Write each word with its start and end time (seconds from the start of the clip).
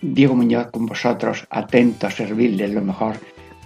Diego 0.00 0.34
Muñoz 0.34 0.68
con 0.70 0.86
vosotros, 0.86 1.46
atento 1.50 2.06
a 2.06 2.10
servirles 2.10 2.72
lo 2.72 2.82
mejor, 2.82 3.16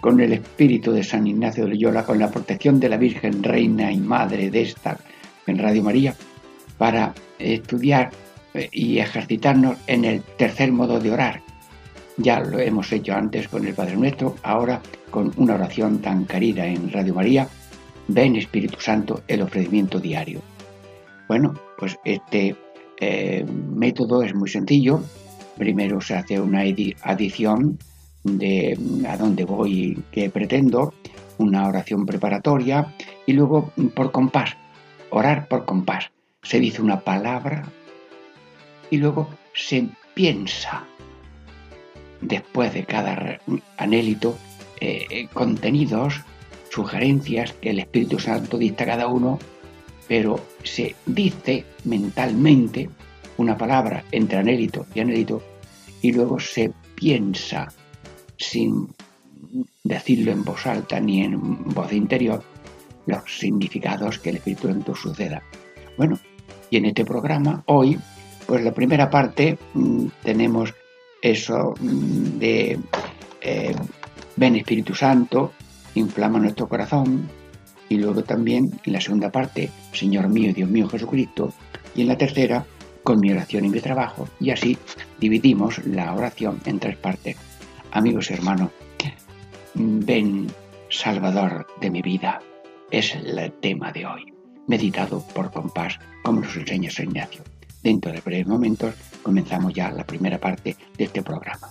con 0.00 0.20
el 0.20 0.32
espíritu 0.32 0.92
de 0.92 1.04
San 1.04 1.26
Ignacio 1.26 1.64
de 1.64 1.70
Loyola, 1.70 2.04
con 2.04 2.18
la 2.18 2.30
protección 2.30 2.80
de 2.80 2.88
la 2.88 2.96
Virgen 2.96 3.42
Reina 3.42 3.92
y 3.92 3.98
Madre 3.98 4.50
de 4.50 4.62
esta 4.62 4.98
en 5.46 5.58
Radio 5.58 5.82
María, 5.82 6.14
para 6.78 7.14
estudiar 7.38 8.10
eh, 8.54 8.68
y 8.72 8.98
ejercitarnos 8.98 9.76
en 9.86 10.04
el 10.04 10.22
tercer 10.22 10.72
modo 10.72 10.98
de 10.98 11.12
orar. 11.12 11.42
Ya 12.16 12.40
lo 12.40 12.58
hemos 12.58 12.92
hecho 12.92 13.14
antes 13.14 13.48
con 13.48 13.66
el 13.66 13.74
Padre 13.74 13.96
Nuestro, 13.96 14.36
ahora 14.42 14.80
con 15.10 15.32
una 15.36 15.54
oración 15.54 15.98
tan 15.98 16.26
querida 16.26 16.66
en 16.66 16.90
Radio 16.90 17.14
María, 17.14 17.48
ven 18.08 18.36
Espíritu 18.36 18.80
Santo, 18.80 19.22
el 19.28 19.42
ofrecimiento 19.42 20.00
diario. 20.00 20.40
Bueno, 21.28 21.54
pues 21.78 21.98
este 22.04 22.56
eh, 23.00 23.44
método 23.74 24.22
es 24.22 24.34
muy 24.34 24.48
sencillo. 24.48 25.02
Primero 25.62 26.00
se 26.00 26.16
hace 26.16 26.40
una 26.40 26.62
adición 27.02 27.78
de 28.24 28.76
mm, 28.76 29.06
a 29.06 29.16
dónde 29.16 29.44
voy 29.44 29.72
y 29.72 30.02
qué 30.10 30.28
pretendo, 30.28 30.92
una 31.38 31.68
oración 31.68 32.04
preparatoria 32.04 32.92
y 33.26 33.32
luego 33.34 33.70
mm, 33.76 33.86
por 33.90 34.10
compás, 34.10 34.56
orar 35.10 35.46
por 35.46 35.64
compás. 35.64 36.10
Se 36.42 36.58
dice 36.58 36.82
una 36.82 36.98
palabra 37.02 37.62
y 38.90 38.96
luego 38.96 39.28
se 39.54 39.86
piensa 40.14 40.84
después 42.20 42.74
de 42.74 42.82
cada 42.82 43.38
anélito 43.76 44.36
eh, 44.80 45.06
eh, 45.10 45.28
contenidos, 45.32 46.22
sugerencias 46.72 47.52
que 47.52 47.70
el 47.70 47.78
Espíritu 47.78 48.18
Santo 48.18 48.58
dicta 48.58 48.82
a 48.82 48.88
cada 48.88 49.06
uno 49.06 49.38
pero 50.08 50.40
se 50.64 50.96
dice 51.06 51.64
mentalmente 51.84 52.90
una 53.36 53.56
palabra 53.56 54.02
entre 54.10 54.38
anélito 54.38 54.86
y 54.92 54.98
anélito 54.98 55.51
y 56.02 56.12
luego 56.12 56.38
se 56.38 56.72
piensa 56.94 57.72
sin 58.36 58.88
decirlo 59.82 60.32
en 60.32 60.44
voz 60.44 60.66
alta 60.66 61.00
ni 61.00 61.22
en 61.22 61.64
voz 61.72 61.92
interior 61.92 62.42
los 63.06 63.38
significados 63.38 64.18
que 64.18 64.30
el 64.30 64.36
Espíritu 64.36 64.68
Santo 64.68 64.94
suceda. 64.94 65.42
Bueno, 65.96 66.18
y 66.70 66.76
en 66.76 66.86
este 66.86 67.04
programa 67.04 67.62
hoy, 67.66 67.98
pues 68.46 68.62
la 68.62 68.72
primera 68.72 69.10
parte 69.10 69.58
mm, 69.74 70.06
tenemos 70.22 70.74
eso 71.20 71.74
mm, 71.80 72.38
de 72.38 72.78
eh, 73.40 73.74
ven 74.36 74.56
Espíritu 74.56 74.94
Santo, 74.94 75.52
inflama 75.94 76.38
nuestro 76.38 76.68
corazón, 76.68 77.28
y 77.88 77.96
luego 77.96 78.22
también 78.24 78.70
en 78.84 78.92
la 78.92 79.00
segunda 79.00 79.30
parte, 79.30 79.68
Señor 79.92 80.28
mío 80.28 80.52
Dios 80.54 80.70
mío 80.70 80.88
Jesucristo, 80.88 81.52
y 81.94 82.02
en 82.02 82.08
la 82.08 82.16
tercera, 82.16 82.64
con 83.02 83.20
mi 83.20 83.32
oración 83.32 83.64
y 83.64 83.68
mi 83.68 83.80
trabajo, 83.80 84.28
y 84.40 84.50
así 84.50 84.78
dividimos 85.18 85.84
la 85.86 86.14
oración 86.14 86.60
en 86.64 86.78
tres 86.78 86.96
partes. 86.96 87.36
Amigos 87.90 88.30
y 88.30 88.34
hermanos, 88.34 88.70
ven 89.74 90.46
Salvador 90.88 91.66
de 91.80 91.90
mi 91.90 92.02
vida, 92.02 92.40
es 92.90 93.14
el 93.14 93.52
tema 93.60 93.92
de 93.92 94.06
hoy, 94.06 94.32
meditado 94.66 95.24
por 95.34 95.50
compás, 95.50 95.98
como 96.22 96.40
nos 96.40 96.56
enseña 96.56 96.90
San 96.90 97.06
Ignacio. 97.06 97.42
Dentro 97.82 98.12
de 98.12 98.20
breves 98.20 98.46
momentos 98.46 98.94
comenzamos 99.22 99.72
ya 99.74 99.90
la 99.90 100.04
primera 100.04 100.38
parte 100.38 100.76
de 100.96 101.04
este 101.04 101.22
programa. 101.22 101.68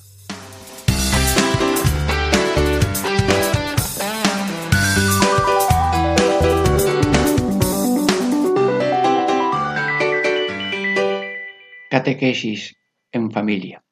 Catequesis 12.01 12.75
en 13.11 13.29
familia. 13.29 13.83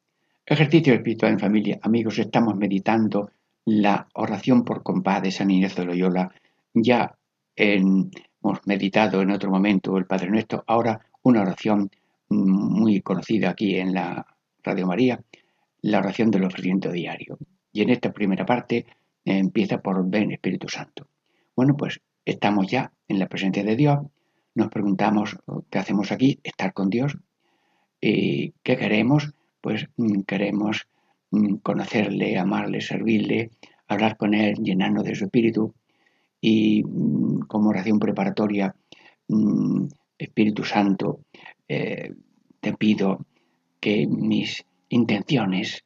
Ejercicio 0.44 0.96
espiritual 0.96 1.34
en 1.34 1.40
familia. 1.40 1.80
Amigos, 1.84 2.18
estamos 2.18 2.56
meditando 2.56 3.30
la 3.66 4.08
oración 4.16 4.66
por 4.66 4.82
compás 4.82 5.22
de 5.22 5.30
San 5.30 5.52
Ignacio 5.52 5.84
de 5.84 5.90
Loyola. 5.90 6.34
Ya 6.74 7.16
hemos 7.56 8.66
meditado 8.66 9.22
en 9.22 9.30
otro 9.30 9.52
momento 9.52 9.96
el 9.96 10.08
Padre 10.08 10.32
Nuestro. 10.32 10.64
Ahora 10.66 11.00
una 11.22 11.44
oración 11.44 11.92
muy 12.30 13.00
conocida 13.02 13.52
aquí 13.52 13.76
en 13.76 13.94
la 13.94 14.26
Radio 14.64 14.88
María, 14.88 15.24
la 15.84 16.00
oración 16.00 16.32
del 16.32 16.46
ofrecimiento 16.46 16.92
diario. 16.92 17.38
Y 17.72 17.84
en 17.84 17.92
esta 17.92 18.12
primera 18.12 18.44
parte 18.44 18.88
empieza 19.24 19.84
por 19.84 20.10
Ven 20.10 20.32
Espíritu 20.32 20.68
Santo. 20.68 21.06
Bueno, 21.56 21.78
pues 21.78 22.02
estamos 22.26 22.72
ya 22.72 22.92
en 23.08 23.20
la 23.20 23.28
presencia 23.28 23.64
de 23.64 23.76
Dios. 23.76 24.00
Nos 24.56 24.70
preguntamos 24.70 25.38
qué 25.70 25.78
hacemos 25.78 26.12
aquí, 26.12 26.40
estar 26.42 26.74
con 26.74 26.90
Dios, 26.90 27.16
¿Y 28.02 28.54
qué 28.64 28.78
queremos? 28.78 29.32
Pues 29.62 29.88
mm, 29.98 30.22
queremos 30.22 30.88
mm, 31.32 31.56
conocerle, 31.56 32.38
amarle, 32.38 32.82
servirle, 32.82 33.52
hablar 33.88 34.18
con 34.18 34.34
él, 34.34 34.56
llenarnos 34.56 35.04
de 35.04 35.16
su 35.16 35.26
espíritu 35.26 35.74
y 36.42 36.84
mm, 36.84 37.42
como 37.48 37.70
oración 37.70 38.00
preparatoria, 38.00 38.76
Espíritu 40.18 40.64
Santo, 40.64 41.22
eh, 41.68 42.14
te 42.60 42.74
pido 42.74 43.26
que 43.80 44.08
mis 44.08 44.66
intenciones, 44.90 45.86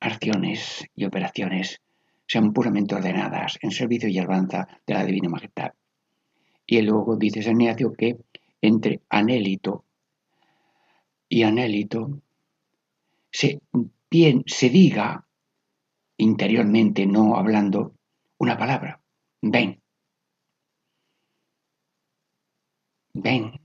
acciones 0.00 0.86
y 0.94 1.04
operaciones 1.04 1.80
sean 2.26 2.52
puramente 2.52 2.94
ordenadas 2.94 3.58
en 3.60 3.70
servicio 3.70 4.08
y 4.08 4.18
alabanza 4.18 4.68
de 4.86 4.94
la 4.94 5.04
Divina 5.04 5.28
Majestad. 5.28 5.72
Y 6.66 6.80
luego 6.82 7.16
dice 7.16 7.42
San 7.42 7.60
Ignacio 7.60 7.92
que 7.92 8.16
entre 8.62 9.00
anélito 9.10 9.84
y 11.28 11.42
anélito 11.42 12.22
se, 13.30 13.60
bien, 14.10 14.44
se 14.46 14.70
diga 14.70 15.26
interiormente, 16.16 17.06
no 17.06 17.36
hablando, 17.36 17.94
una 18.38 18.56
palabra. 18.56 19.00
Ven. 19.42 19.80
Ven. 23.14 23.60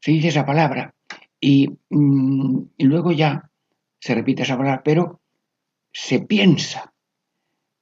Se 0.00 0.12
dice 0.12 0.28
esa 0.28 0.46
palabra 0.46 0.94
y, 1.40 1.68
mm, 1.90 2.62
y 2.76 2.84
luego 2.84 3.12
ya 3.12 3.50
se 3.98 4.14
repite 4.14 4.42
esa 4.42 4.56
palabra, 4.56 4.82
pero 4.82 5.20
se 5.92 6.20
piensa, 6.20 6.92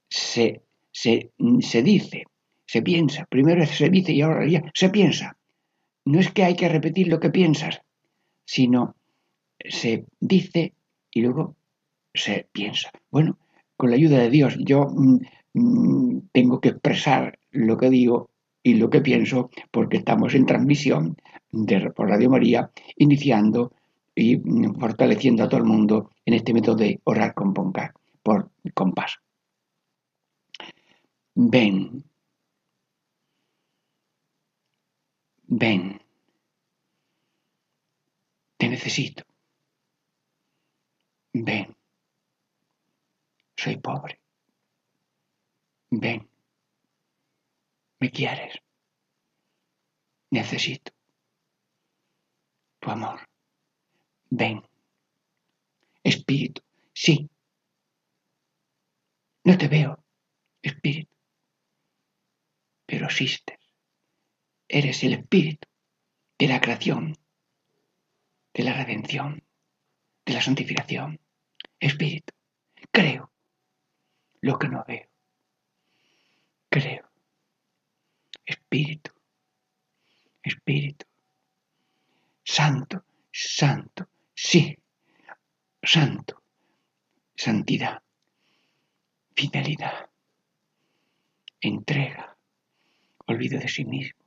se, 0.09 0.63
se, 0.91 1.33
se 1.61 1.83
dice, 1.83 2.25
se 2.67 2.83
piensa. 2.83 3.27
Primero 3.27 3.65
se 3.67 3.91
dice 3.91 4.13
y 4.13 4.23
ahora 4.23 4.47
ya 4.49 4.63
se 4.75 4.89
piensa. 4.89 5.37
No 6.05 6.19
es 6.19 6.33
que 6.33 6.45
hay 6.45 6.57
que 6.57 6.69
repetir 6.69 7.09
lo 7.09 7.21
que 7.21 7.31
piensas, 7.31 7.83
sino 8.49 8.97
se 9.59 10.07
dice 10.21 10.73
y 11.11 11.21
luego 11.21 11.55
se 12.15 12.49
piensa. 12.51 12.91
Bueno, 13.11 13.37
con 13.77 13.91
la 13.91 13.97
ayuda 13.97 14.21
de 14.21 14.31
Dios 14.31 14.57
yo 14.59 14.87
mm, 14.87 15.19
mm, 15.53 16.29
tengo 16.33 16.59
que 16.59 16.71
expresar 16.71 17.39
lo 17.51 17.77
que 17.77 17.91
digo 17.91 18.31
y 18.63 18.75
lo 18.75 18.89
que 18.89 19.03
pienso 19.03 19.51
porque 19.71 19.99
estamos 19.99 20.35
en 20.35 20.47
transmisión 20.47 21.19
de, 21.53 21.91
por 21.91 22.09
Radio 22.09 22.31
María, 22.31 22.71
iniciando 22.97 23.75
y 24.15 24.39
mm, 24.39 24.79
fortaleciendo 24.81 25.45
a 25.45 25.49
todo 25.51 25.61
el 25.61 25.67
mundo 25.67 26.11
en 26.25 26.33
este 26.33 26.55
método 26.55 26.77
de 26.77 27.01
orar 27.05 27.35
con 27.35 27.53
por 27.53 28.51
compás. 28.73 29.19
Ven, 31.35 32.03
ven, 35.47 36.01
necesito. 38.79 39.25
Ven. 41.33 41.77
Soy 43.57 43.77
pobre. 43.79 44.21
Ven. 45.91 46.31
¿Me 48.01 48.11
quieres? 48.11 48.55
Necesito 50.31 50.93
tu 52.81 52.91
amor. 52.91 53.19
Ven. 54.31 54.63
Espíritu. 56.05 56.63
Sí. 56.95 57.29
No 59.43 59.59
te 59.59 59.67
veo, 59.67 60.05
espíritu. 60.63 61.13
Pero 62.87 63.07
existes. 63.07 63.59
Eres 64.69 65.03
el 65.03 65.15
espíritu 65.15 65.67
de 66.39 66.47
la 66.47 66.61
creación 66.61 67.17
de 68.59 68.65
la 68.65 68.73
redención, 68.73 69.41
de 70.27 70.33
la 70.33 70.43
santificación, 70.43 71.21
Espíritu, 71.79 72.35
creo 72.91 73.31
lo 74.41 74.59
que 74.59 74.69
no 74.69 74.85
veo. 74.85 75.09
Creo. 76.69 77.09
Espíritu, 78.45 79.13
Espíritu. 80.43 81.07
Santo, 82.43 83.05
santo, 83.31 84.09
sí, 84.35 84.77
santo, 85.81 86.43
santidad, 87.37 88.03
fidelidad, 89.37 90.11
entrega, 91.61 92.37
olvido 93.27 93.61
de 93.61 93.69
sí 93.69 93.85
mismo, 93.85 94.25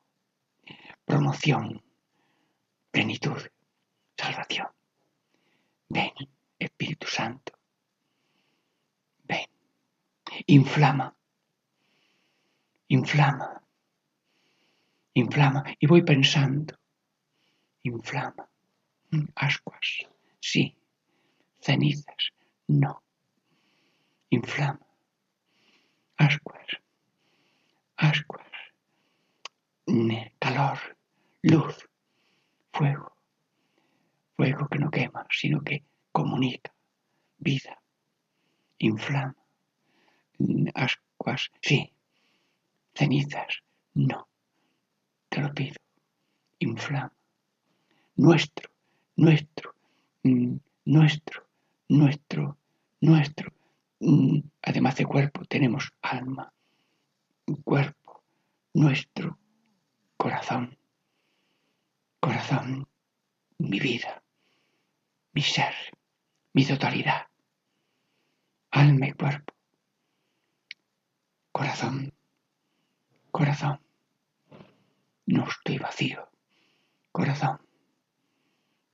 promoción, 1.03 1.83
plenitud, 2.91 3.41
salvación. 4.31 4.67
Ven, 5.89 6.11
Espíritu 6.57 7.07
Santo, 7.07 7.53
ven, 9.23 9.47
inflama, 10.47 11.13
inflama, 12.87 13.61
inflama. 15.13 15.63
Y 15.79 15.87
voy 15.87 16.03
pensando, 16.03 16.77
inflama, 17.83 18.49
mm, 19.11 19.25
ascuas, 19.35 20.07
sí, 20.39 20.77
cenizas, 21.59 22.31
no, 22.67 23.03
inflama, 24.29 24.87
ascuas, 26.17 26.67
ascuas, 27.97 28.47
calor, 30.39 30.79
luz, 31.41 31.89
fuego, 32.71 33.13
fuego 34.41 34.67
que 34.67 34.79
no 34.79 34.89
quema, 34.89 35.27
sino 35.29 35.61
que 35.61 35.85
comunica 36.11 36.73
vida, 37.37 37.79
inflama, 38.79 39.35
ascuas, 40.73 41.51
sí, 41.61 41.93
cenizas, 42.95 43.61
no, 43.93 44.27
te 45.29 45.41
lo 45.41 45.53
pido, 45.53 45.75
inflama, 46.57 47.13
nuestro, 48.15 48.71
nuestro, 49.15 49.75
mm, 50.23 50.55
nuestro, 50.85 51.47
nuestro, 51.89 52.57
nuestro, 52.99 53.53
mm, 53.99 54.39
además 54.63 54.95
de 54.95 55.05
cuerpo 55.05 55.45
tenemos 55.45 55.93
alma, 56.01 56.51
cuerpo, 57.63 58.23
nuestro, 58.73 59.37
corazón, 60.17 60.79
corazón, 62.19 62.87
mi 63.59 63.79
vida, 63.79 64.23
mi 65.33 65.41
ser, 65.41 65.73
mi 66.53 66.65
totalidad, 66.65 67.27
alma 68.71 69.07
y 69.07 69.13
cuerpo, 69.13 69.53
corazón, 71.51 72.13
corazón, 73.31 73.79
no 75.25 75.47
estoy 75.47 75.77
vacío, 75.77 76.29
corazón, 77.11 77.61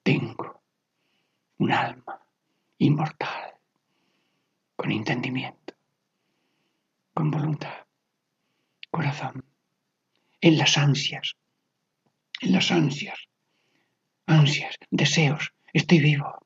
tengo 0.04 0.62
un 1.58 1.72
alma 1.72 2.22
inmortal, 2.78 3.56
con 4.76 4.92
entendimiento, 4.92 5.74
con 7.16 7.32
voluntad, 7.32 7.88
corazón, 8.92 9.44
en 10.40 10.58
las 10.60 10.78
ansias, 10.78 11.36
en 12.42 12.54
las 12.54 12.72
ansias, 12.72 13.18
ansias, 14.28 14.76
deseos, 14.92 15.52
estoy 15.78 16.00
vivo, 16.00 16.40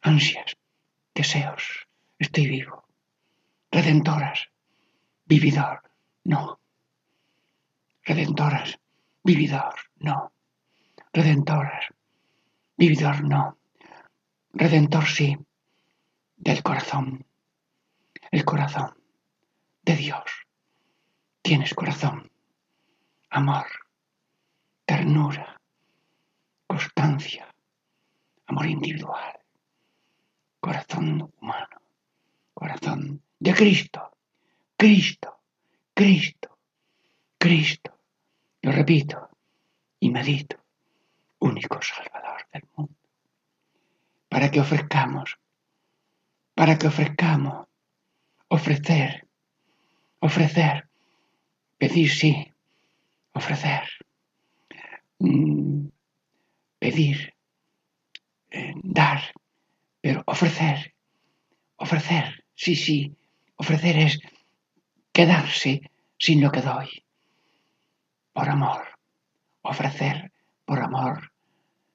ansias, 0.00 0.56
deseos, 1.14 1.86
estoy 2.18 2.48
vivo, 2.48 2.84
redentoras, 3.70 4.48
vividor, 5.26 5.82
no, 6.24 6.58
redentoras, 8.02 8.80
vividor, 9.22 9.74
no, 10.00 10.32
redentoras, 11.12 11.86
vividor, 12.76 13.22
no, 13.22 13.58
redentor, 14.52 15.06
sí, 15.06 15.36
del 16.36 16.64
corazón, 16.64 17.24
el 18.32 18.44
corazón 18.44 18.98
de 19.82 19.94
Dios, 19.94 20.24
tienes 21.42 21.74
corazón, 21.74 22.28
amor, 23.30 23.66
ternura, 24.84 25.60
constancia, 26.66 27.46
amor 28.52 28.66
individual, 28.66 29.40
corazón 30.60 31.32
humano, 31.40 31.80
corazón 32.52 33.22
de 33.38 33.54
Cristo, 33.54 34.10
Cristo, 34.76 35.40
Cristo, 35.94 36.58
Cristo. 37.38 37.98
Lo 38.60 38.72
repito. 38.72 39.30
Y 40.00 40.10
medito, 40.10 40.56
único 41.38 41.80
Salvador 41.80 42.46
del 42.52 42.64
mundo. 42.76 42.94
Para 44.28 44.50
que 44.50 44.60
ofrezcamos, 44.60 45.38
para 46.54 46.76
que 46.76 46.88
ofrezcamos, 46.88 47.68
ofrecer, 48.48 49.26
ofrecer, 50.18 50.88
pedir 51.78 52.10
sí, 52.10 52.52
ofrecer, 53.32 53.84
mm, 55.20 55.86
pedir, 56.80 57.31
eh, 58.52 58.74
dar, 58.82 59.22
pero 60.00 60.22
ofrecer, 60.26 60.94
ofrecer, 61.76 62.44
sí, 62.54 62.76
sí, 62.76 63.16
ofrecer 63.56 63.96
es 63.96 64.20
quedarse 65.10 65.90
sin 66.18 66.42
lo 66.42 66.50
que 66.50 66.60
doy, 66.60 66.88
por 68.32 68.48
amor, 68.48 68.86
ofrecer 69.62 70.32
por 70.66 70.80
amor, 70.80 71.32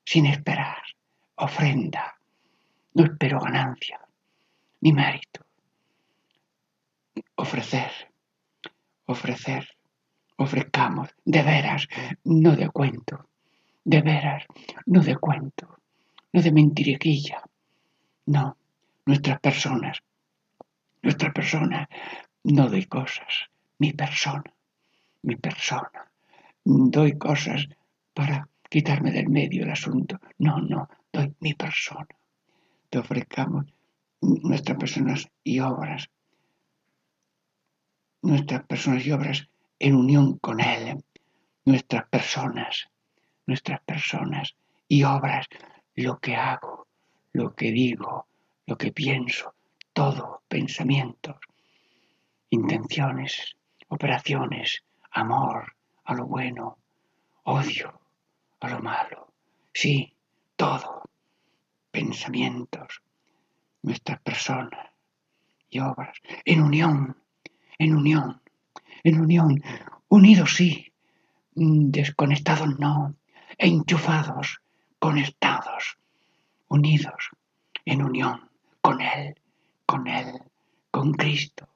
sin 0.04 0.26
esperar, 0.26 0.82
ofrenda, 1.36 2.18
no 2.94 3.04
espero 3.04 3.40
ganancia, 3.40 4.00
ni 4.82 4.94
mérito, 4.94 5.46
ofrecer, 7.36 7.92
ofrecer, 9.06 9.70
ofrezcamos, 10.38 11.10
de 11.24 11.44
veras, 11.44 11.88
no 12.24 12.56
de 12.56 12.70
cuento, 12.70 13.30
de 13.84 14.02
veras, 14.02 14.44
no 14.86 15.02
de 15.02 15.16
cuento, 15.18 15.78
no 16.34 16.42
de 16.42 16.52
mentiriquilla, 16.52 17.44
no, 18.26 18.58
nuestras 19.06 19.40
personas, 19.40 20.00
nuestra 21.02 21.32
persona, 21.32 21.90
no 22.44 22.70
doy 22.70 22.86
cosas, 22.86 23.50
mi 23.80 23.94
persona, 23.94 24.54
mi 25.24 25.36
persona, 25.36 26.12
doy 26.64 27.18
cosas 27.18 27.68
para 28.14 28.48
quitarme 28.70 29.12
del 29.12 29.30
medio 29.30 29.64
el 29.64 29.72
asunto, 29.72 30.20
no, 30.40 30.60
no, 30.60 30.90
doy 31.12 31.34
mi 31.40 31.54
persona, 31.54 32.08
te 32.90 33.00
ofrezcamos 33.00 33.66
nuestras 34.22 34.78
personas 34.78 35.30
y 35.44 35.60
obras, 35.60 36.10
nuestras 38.22 38.64
personas 38.66 39.06
y 39.06 39.12
obras 39.12 39.48
en 39.80 39.96
unión 39.96 40.38
con 40.40 40.60
Él, 40.60 41.04
nuestras 41.66 42.08
personas, 42.10 42.90
nuestras 43.46 43.82
personas 43.82 44.56
y 44.88 45.04
obras, 45.04 45.48
lo 45.98 46.20
que 46.20 46.36
hago, 46.36 46.88
lo 47.34 47.56
que 47.56 47.72
digo, 47.72 48.28
lo 48.68 48.78
que 48.78 48.92
pienso, 48.92 49.56
todo, 49.94 50.44
pensamientos, 50.48 51.38
intenciones, 52.52 53.56
operaciones, 53.88 54.84
amor 55.12 55.74
a 56.06 56.14
lo 56.14 56.28
bueno, 56.28 56.78
odio 57.44 58.00
a 58.60 58.70
lo 58.70 58.80
malo, 58.80 59.34
sí, 59.74 60.14
todo, 60.56 61.02
pensamientos, 61.90 63.02
nuestras 63.82 64.22
personas 64.22 64.92
y 65.70 65.80
obras, 65.80 66.18
en 66.46 66.62
unión, 66.62 67.18
en 67.80 67.96
unión, 67.96 68.42
en 69.04 69.20
unión, 69.20 69.64
unidos 70.10 70.54
sí, 70.56 70.94
desconectados 71.56 72.78
no, 72.78 73.16
enchufados, 73.58 74.62
conectados, 75.00 75.98
unidos, 76.68 77.30
en 77.86 78.04
unión 78.04 78.50
con 78.82 79.02
Él, 79.02 79.36
con 79.86 80.08
Él, 80.08 80.42
con 80.92 81.14
Cristo, 81.14 81.68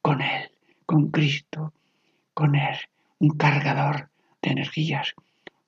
con 0.00 0.22
Él, 0.22 0.50
con 0.86 1.10
Cristo, 1.10 1.74
con 2.34 2.54
Él, 2.54 2.76
un 3.18 3.30
cargador 3.30 4.10
de 4.40 4.50
energías, 4.50 5.14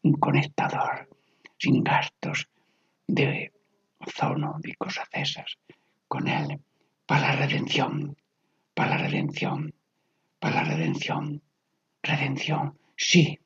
un 0.02 0.14
conectador 0.14 1.08
sin 1.58 1.82
gastos 1.82 2.48
de 3.06 3.52
ozono, 3.98 4.56
de 4.60 4.74
cosas 4.76 5.08
esas, 5.12 5.58
con 6.08 6.28
Él, 6.28 6.60
para 7.06 7.34
la 7.34 7.46
redención, 7.46 8.16
para 8.74 8.90
la 8.90 8.98
redención, 8.98 9.74
para 10.38 10.62
la 10.62 10.64
redención, 10.64 11.42
redención, 12.02 12.78
sí, 12.96 13.38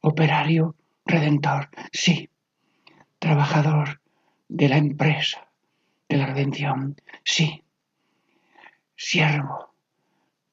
operario, 0.00 0.76
redentor, 1.04 1.70
sí, 1.92 2.28
trabajador 3.18 4.00
de 4.48 4.68
la 4.68 4.76
empresa, 4.76 5.48
de 6.08 6.16
la 6.16 6.26
redención. 6.26 6.96
Sí, 7.24 7.64
siervo 8.94 9.74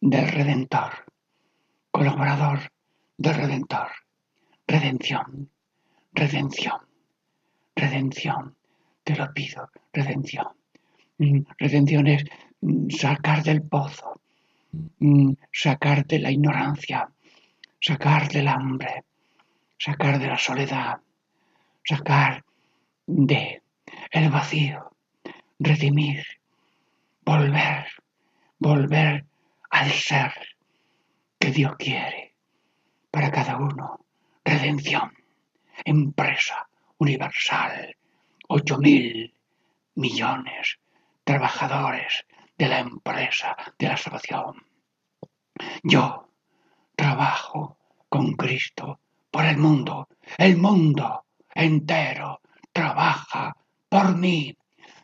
del 0.02 0.28
Redentor, 0.28 1.06
colaborador 1.92 2.72
del 3.18 3.36
Redentor. 3.36 3.90
Redención, 4.68 5.50
redención, 6.14 6.80
redención. 7.76 8.56
Te 9.04 9.16
lo 9.16 9.34
pido, 9.34 9.70
redención. 9.92 10.48
Mm, 11.18 11.42
redención 11.58 12.08
es 12.08 12.24
mm, 12.62 12.90
sacar 12.90 13.44
del 13.44 13.62
pozo, 13.62 14.22
mm, 15.00 15.34
sacar 15.52 16.06
de 16.06 16.20
la 16.20 16.32
ignorancia, 16.32 17.10
sacar 17.80 18.30
del 18.30 18.48
hambre, 18.48 19.04
sacar 19.78 20.18
de 20.20 20.28
la 20.28 20.38
soledad, 20.38 21.02
sacar 21.84 22.44
de 23.06 23.62
el 24.12 24.30
vacío, 24.30 24.92
redimir, 25.60 26.24
volver, 27.26 27.88
volver 28.60 29.26
al 29.70 29.92
ser 29.92 30.34
que 31.40 31.52
Dios 31.52 31.76
quiere 31.78 32.36
para 33.12 33.32
cada 33.32 33.58
uno. 33.58 34.00
Redención, 34.46 35.14
empresa 35.86 36.68
universal, 36.98 37.96
ocho 38.50 38.78
mil 38.78 39.34
millones 39.96 40.80
trabajadores 41.24 42.26
de 42.58 42.68
la 42.68 42.80
empresa 42.80 43.56
de 43.80 43.88
la 43.88 43.98
salvación. 43.98 44.66
Yo 45.84 46.30
trabajo 46.96 47.78
con 48.10 48.34
Cristo 48.34 49.00
por 49.32 49.46
el 49.46 49.58
mundo. 49.58 50.08
El 50.38 50.58
mundo 50.58 51.26
entero 51.54 52.42
trabaja 52.74 53.56
por 53.88 54.18
mí. 54.18 54.58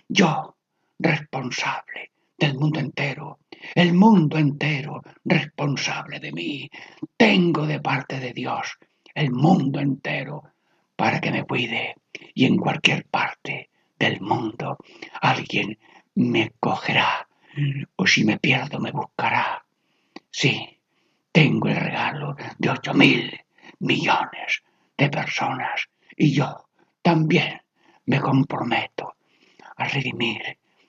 Yo, 0.07 0.55
responsable 0.97 2.11
del 2.38 2.55
mundo 2.55 2.79
entero. 2.79 3.39
El 3.75 3.93
mundo 3.93 4.38
entero 4.38 5.01
responsable 5.23 6.19
de 6.19 6.31
mí. 6.31 6.69
Tengo 7.15 7.67
de 7.67 7.79
parte 7.79 8.19
de 8.19 8.33
Dios 8.33 8.77
el 9.13 9.31
mundo 9.31 9.79
entero 9.79 10.43
para 10.95 11.19
que 11.19 11.31
me 11.31 11.43
cuide 11.43 11.95
y 12.33 12.45
en 12.45 12.57
cualquier 12.57 13.05
parte 13.05 13.69
del 13.97 14.19
mundo 14.21 14.77
alguien 15.21 15.77
me 16.15 16.51
cogerá 16.59 17.27
o 17.95 18.07
si 18.07 18.23
me 18.23 18.38
pierdo 18.38 18.79
me 18.79 18.91
buscará. 18.91 19.63
Sí, 20.31 20.79
tengo 21.31 21.67
el 21.67 21.75
regalo 21.75 22.35
de 22.57 22.69
ocho 22.69 22.93
mil 22.93 23.39
millones 23.79 24.63
de 24.97 25.09
personas 25.09 25.89
y 26.15 26.33
yo 26.33 26.68
también 27.10 27.60
me 28.06 28.20
comprometo 28.20 29.16
a 29.78 29.88
redimir, 29.88 30.44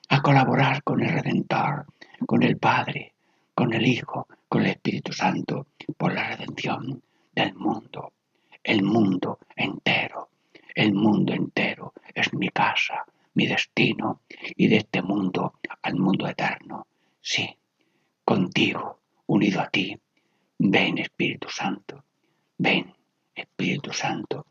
a 0.09 0.21
colaborar 0.21 0.83
con 0.83 1.01
el 1.01 1.09
Redentor, 1.09 1.87
con 2.27 2.43
el 2.43 2.57
Padre, 2.57 3.15
con 3.55 3.73
el 3.73 3.87
Hijo, 3.87 4.27
con 4.47 4.61
el 4.61 4.67
Espíritu 4.67 5.11
Santo, 5.13 5.65
por 5.97 6.13
la 6.13 6.27
redención 6.27 7.01
del 7.33 7.55
mundo, 7.55 8.13
el 8.63 8.83
mundo 8.83 9.39
entero. 9.55 10.29
El 10.75 10.93
mundo 10.93 11.33
entero 11.33 11.93
es 12.13 12.31
mi 12.35 12.49
casa, 12.49 13.03
mi 13.33 13.47
destino, 13.47 14.21
y 14.55 14.67
de 14.67 14.77
este 14.77 15.01
mundo 15.01 15.55
al 15.81 15.95
mundo 15.95 16.27
eterno. 16.27 16.85
Sí, 17.19 17.49
contigo, 18.23 18.99
unido 19.25 19.59
a 19.59 19.69
ti. 19.71 19.97
Ven, 20.59 20.99
Espíritu 20.99 21.49
Santo, 21.49 22.03
ven, 22.59 22.93
Espíritu 23.33 23.91
Santo. 23.91 24.45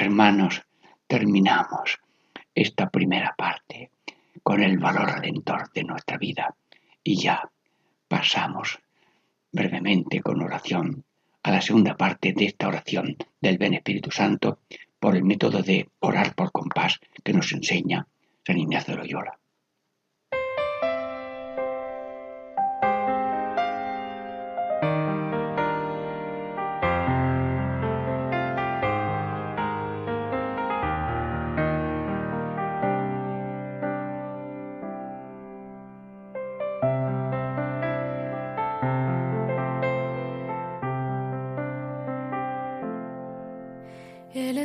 Hermanos, 0.00 0.62
terminamos 1.08 1.98
esta 2.54 2.88
primera 2.88 3.34
parte 3.36 3.90
con 4.44 4.62
el 4.62 4.78
valor 4.78 5.10
redentor 5.10 5.72
de 5.72 5.82
nuestra 5.82 6.16
vida 6.18 6.54
y 7.02 7.16
ya 7.16 7.50
pasamos 8.06 8.78
brevemente 9.50 10.20
con 10.20 10.40
oración 10.40 11.04
a 11.42 11.50
la 11.50 11.60
segunda 11.60 11.96
parte 11.96 12.32
de 12.32 12.44
esta 12.44 12.68
oración 12.68 13.16
del 13.40 13.58
Ven 13.58 13.74
Espíritu 13.74 14.12
Santo 14.12 14.60
por 15.00 15.16
el 15.16 15.24
método 15.24 15.64
de 15.64 15.88
orar 15.98 16.32
por 16.36 16.52
compás 16.52 17.00
que 17.24 17.32
nos 17.32 17.50
enseña 17.50 18.06
San 18.46 18.56
Ignacio 18.56 18.94
de 18.94 19.00
Loyola. 19.00 19.36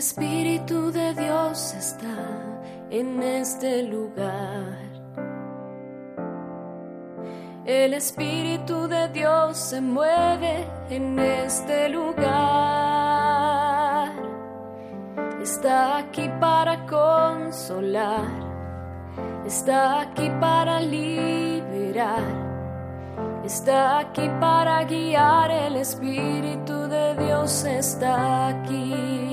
Espíritu 0.05 0.91
de 0.91 1.13
Dios 1.13 1.73
está 1.75 2.17
en 2.89 3.23
este 3.23 3.83
lugar. 3.83 4.77
El 7.63 7.93
Espíritu 7.93 8.89
de 8.89 9.07
Dios 9.07 9.55
se 9.57 9.79
mueve 9.79 10.67
en 10.89 11.17
este 11.17 11.87
lugar. 11.87 12.25
Está 15.41 15.99
aquí 15.99 16.29
para 16.37 16.85
consolar. 16.85 18.27
Está 19.45 20.01
aquí 20.01 20.29
para 20.41 20.81
liberar. 20.81 22.23
Está 23.45 23.99
aquí 23.99 24.29
para 24.41 24.83
guiar. 24.83 25.49
El 25.49 25.77
Espíritu 25.77 26.89
de 26.89 27.15
Dios 27.15 27.63
está 27.63 28.47
aquí. 28.49 29.32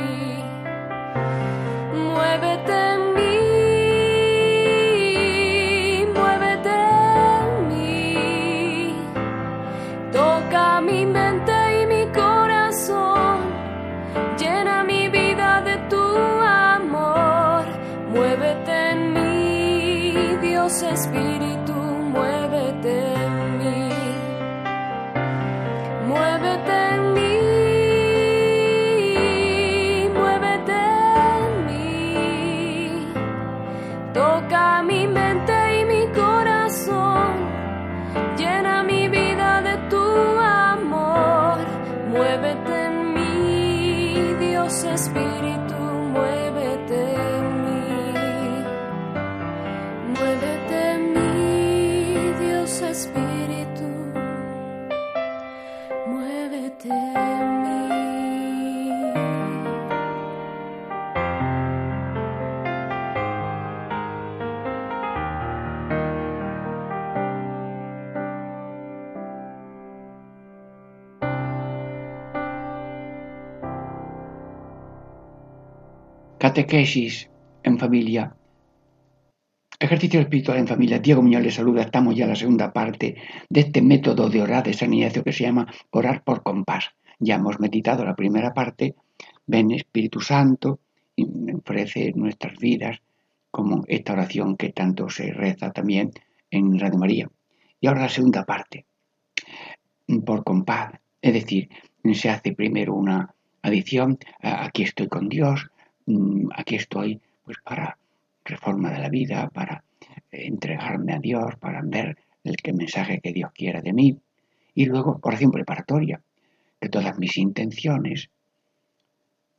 everything 2.31 2.90
Catequesis 76.61 77.27
en 77.63 77.79
familia. 77.79 78.35
Ejercicio 79.79 80.19
espiritual 80.19 80.59
en 80.59 80.67
familia. 80.67 80.99
Diego 80.99 81.23
Muñoz 81.23 81.41
le 81.41 81.49
saluda. 81.49 81.81
Estamos 81.81 82.15
ya 82.15 82.25
en 82.25 82.29
la 82.29 82.35
segunda 82.35 82.71
parte 82.71 83.15
de 83.49 83.61
este 83.61 83.81
método 83.81 84.29
de 84.29 84.43
orar 84.43 84.63
de 84.63 84.73
San 84.73 84.93
Ignacio 84.93 85.23
que 85.23 85.33
se 85.33 85.45
llama 85.45 85.65
orar 85.89 86.23
por 86.23 86.43
compás. 86.43 86.91
Ya 87.17 87.35
hemos 87.35 87.59
meditado 87.59 88.05
la 88.05 88.15
primera 88.15 88.53
parte. 88.53 88.93
Ven 89.47 89.71
Espíritu 89.71 90.19
Santo 90.19 90.81
y 91.15 91.25
ofrece 91.51 92.13
nuestras 92.13 92.59
vidas 92.59 93.01
como 93.49 93.83
esta 93.87 94.13
oración 94.13 94.55
que 94.55 94.69
tanto 94.69 95.09
se 95.09 95.33
reza 95.33 95.71
también 95.71 96.11
en 96.51 96.79
Radio 96.79 96.99
María. 96.99 97.31
Y 97.79 97.87
ahora 97.87 98.01
la 98.01 98.09
segunda 98.09 98.45
parte, 98.45 98.85
por 100.23 100.43
compás, 100.43 100.93
es 101.23 101.33
decir, 101.33 101.69
se 102.13 102.29
hace 102.29 102.53
primero 102.53 102.93
una 102.93 103.33
adición, 103.63 104.19
aquí 104.41 104.83
estoy 104.83 105.07
con 105.07 105.27
Dios, 105.27 105.70
aquí 106.55 106.75
estoy 106.75 107.19
pues 107.43 107.57
para 107.63 107.97
reforma 108.43 108.91
de 108.91 108.99
la 108.99 109.09
vida, 109.09 109.49
para 109.49 109.83
entregarme 110.31 111.13
a 111.13 111.19
Dios, 111.19 111.55
para 111.59 111.81
ver 111.83 112.17
el 112.43 112.57
mensaje 112.73 113.19
que 113.21 113.33
Dios 113.33 113.51
quiera 113.53 113.81
de 113.81 113.93
mí. 113.93 114.17
Y 114.73 114.85
luego 114.85 115.19
oración 115.21 115.51
preparatoria, 115.51 116.21
que 116.79 116.89
todas 116.89 117.17
mis 117.19 117.37
intenciones, 117.37 118.29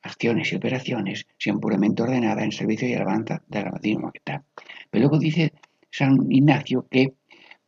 acciones 0.03 0.53
y 0.53 0.57
operaciones 0.57 1.27
sean 1.39 1.61
puramente 1.61 2.03
ordenadas 2.03 2.45
en 2.45 2.53
servicio 2.53 2.89
y 2.89 2.95
alabanza 2.95 3.43
de 3.47 3.63
la 3.63 3.79
Divina 3.81 4.07
Majestad. 4.07 4.43
Pero 4.91 5.03
luego 5.03 5.19
dice 5.19 5.53
San 5.91 6.31
Ignacio 6.31 6.87
que 6.91 7.15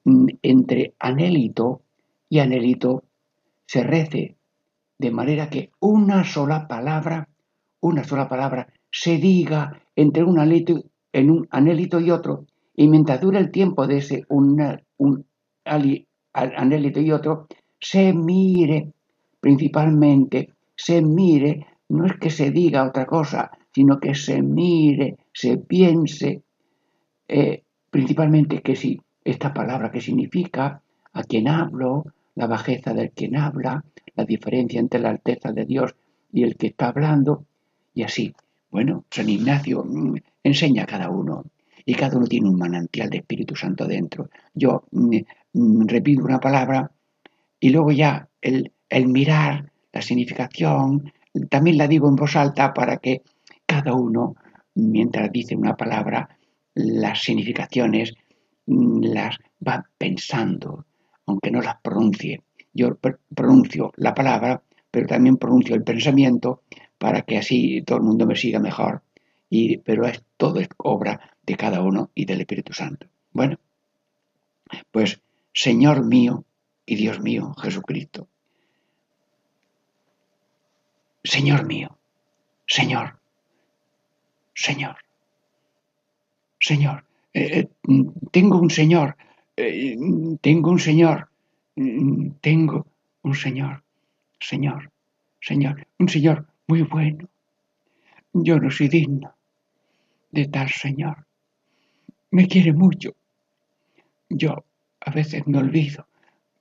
mm, 0.04 0.26
entre 0.42 0.94
anélito 0.98 1.82
y 2.28 2.40
anélito 2.40 3.04
se 3.66 3.84
rece 3.84 4.36
de 4.98 5.10
manera 5.10 5.48
que 5.50 5.70
una 5.80 6.24
sola 6.24 6.66
palabra, 6.66 7.28
una 7.80 8.04
sola 8.04 8.28
palabra 8.28 8.68
se 8.96 9.18
diga 9.18 9.82
entre 9.96 10.22
un 10.22 10.38
anélito, 10.38 10.84
en 11.12 11.28
un 11.28 11.48
anélito 11.50 11.98
y 11.98 12.12
otro, 12.12 12.46
y 12.76 12.86
mientras 12.86 13.20
dura 13.20 13.40
el 13.40 13.50
tiempo 13.50 13.88
de 13.88 13.96
ese 13.98 14.24
un, 14.28 14.80
un 14.98 15.26
anélito 16.32 17.00
y 17.00 17.10
otro, 17.10 17.48
se 17.80 18.12
mire 18.12 18.92
principalmente, 19.40 20.50
se 20.76 21.02
mire, 21.02 21.66
no 21.88 22.06
es 22.06 22.14
que 22.20 22.30
se 22.30 22.52
diga 22.52 22.86
otra 22.86 23.04
cosa, 23.04 23.50
sino 23.74 23.98
que 23.98 24.14
se 24.14 24.40
mire, 24.40 25.18
se 25.32 25.58
piense, 25.58 26.42
eh, 27.26 27.64
principalmente 27.90 28.62
que 28.62 28.76
si 28.76 29.00
esta 29.24 29.52
palabra 29.52 29.90
que 29.90 30.00
significa 30.00 30.80
a 31.12 31.22
quien 31.24 31.48
hablo, 31.48 32.04
la 32.36 32.46
bajeza 32.46 32.94
del 32.94 33.10
quien 33.10 33.36
habla, 33.36 33.84
la 34.14 34.24
diferencia 34.24 34.78
entre 34.78 35.00
la 35.00 35.10
alteza 35.10 35.50
de 35.50 35.64
Dios 35.64 35.96
y 36.32 36.44
el 36.44 36.56
que 36.56 36.68
está 36.68 36.88
hablando, 36.88 37.44
y 37.92 38.04
así. 38.04 38.34
Bueno, 38.74 39.04
San 39.08 39.28
Ignacio 39.28 39.84
mm, 39.84 40.16
enseña 40.42 40.82
a 40.82 40.86
cada 40.86 41.08
uno, 41.08 41.44
y 41.86 41.94
cada 41.94 42.16
uno 42.16 42.26
tiene 42.26 42.48
un 42.48 42.58
manantial 42.58 43.08
de 43.08 43.18
Espíritu 43.18 43.54
Santo 43.54 43.86
dentro. 43.86 44.30
Yo 44.52 44.82
mm, 44.90 45.18
mm, 45.52 45.86
repito 45.86 46.24
una 46.24 46.40
palabra 46.40 46.90
y 47.60 47.70
luego 47.70 47.92
ya 47.92 48.28
el, 48.42 48.72
el 48.88 49.06
mirar 49.06 49.70
la 49.92 50.02
significación, 50.02 51.12
también 51.48 51.78
la 51.78 51.86
digo 51.86 52.08
en 52.08 52.16
voz 52.16 52.34
alta 52.34 52.74
para 52.74 52.96
que 52.96 53.22
cada 53.64 53.94
uno, 53.94 54.34
mientras 54.74 55.30
dice 55.30 55.54
una 55.54 55.76
palabra, 55.76 56.28
las 56.74 57.22
significaciones 57.22 58.12
las 58.66 59.38
va 59.64 59.88
pensando, 59.96 60.84
aunque 61.26 61.52
no 61.52 61.60
las 61.60 61.76
pronuncie. 61.80 62.42
Yo 62.72 62.98
pronuncio 63.36 63.92
la 63.98 64.12
palabra, 64.12 64.60
pero 64.90 65.06
también 65.06 65.36
pronuncio 65.36 65.76
el 65.76 65.84
pensamiento 65.84 66.62
para 67.04 67.20
que 67.20 67.36
así 67.36 67.82
todo 67.82 67.98
el 67.98 68.04
mundo 68.04 68.24
me 68.24 68.34
siga 68.34 68.58
mejor. 68.60 69.02
Y, 69.50 69.76
pero 69.76 70.06
es, 70.06 70.24
todo 70.38 70.58
es 70.58 70.70
obra 70.78 71.36
de 71.42 71.54
cada 71.54 71.82
uno 71.82 72.10
y 72.14 72.24
del 72.24 72.40
Espíritu 72.40 72.72
Santo. 72.72 73.06
Bueno, 73.30 73.58
pues 74.90 75.20
Señor 75.52 76.02
mío 76.02 76.46
y 76.86 76.94
Dios 76.94 77.20
mío, 77.20 77.52
Jesucristo. 77.60 78.26
Señor 81.22 81.66
mío, 81.66 81.98
Señor, 82.66 83.18
Señor, 84.54 84.96
Señor, 86.58 87.04
eh, 87.34 87.58
eh, 87.58 87.68
tengo 88.32 88.56
un 88.58 88.70
Señor 88.70 89.14
eh, 89.58 89.94
tengo 90.40 90.70
un 90.70 90.78
Señor, 90.78 91.28
tengo 92.40 92.86
un 93.22 93.34
Señor, 93.34 93.84
Señor, 94.40 94.90
Señor, 95.42 95.86
un 95.98 96.08
Señor 96.08 96.53
muy 96.66 96.82
bueno. 96.82 97.28
Yo 98.32 98.58
no 98.58 98.70
soy 98.70 98.88
digno 98.88 99.34
de 100.30 100.48
tal 100.48 100.68
Señor. 100.68 101.26
Me 102.30 102.48
quiere 102.48 102.72
mucho. 102.72 103.14
Yo 104.28 104.64
a 105.00 105.10
veces 105.10 105.46
me 105.46 105.58
olvido, 105.58 106.08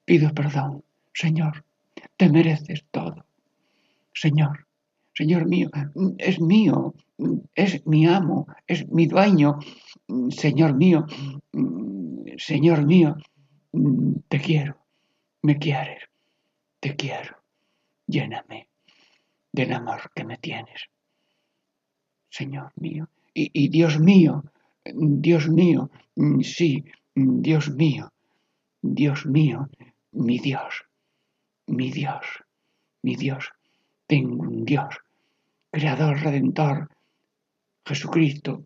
pido 0.06 0.34
perdón. 0.34 0.84
Señor, 1.13 1.66
te 2.18 2.30
mereces 2.30 2.86
todo. 2.92 3.26
Señor, 4.13 4.68
Señor 5.13 5.48
mío, 5.48 5.70
es 6.18 6.39
mío, 6.39 6.94
es 7.56 7.86
mi 7.88 8.06
amo, 8.06 8.48
es 8.68 8.88
mi 8.89 9.08
dueño. 9.08 9.60
Señor 10.30 10.76
mío, 10.76 11.06
Señor 12.38 12.86
mío, 12.86 13.16
te 14.28 14.39
quiero, 14.39 14.78
me 15.42 15.58
quieres, 15.58 16.04
te 16.80 16.96
quiero, 16.96 17.38
lléname 18.08 18.73
del 19.54 19.72
amor 19.72 20.12
que 20.13 20.26
me 20.26 20.38
tienes. 20.38 20.89
Señor 22.30 22.72
mío, 22.76 23.08
y, 23.34 23.70
Dios 23.70 24.00
mío, 24.00 24.44
Dios 24.84 25.48
mío, 25.48 25.89
sí, 26.42 26.84
Dios 27.16 27.70
mío, 27.70 28.12
Dios 28.82 29.26
mío, 29.26 29.70
mi 30.12 30.39
Dios, 30.39 30.86
mi 31.68 31.92
Dios, 31.92 32.26
mi 33.04 33.16
Dios, 33.16 33.52
tengo 34.08 34.42
un 34.44 34.66
Dios, 34.66 34.98
Creador, 35.72 36.20
Redentor, 36.20 36.89
Jesucristo, 37.86 38.66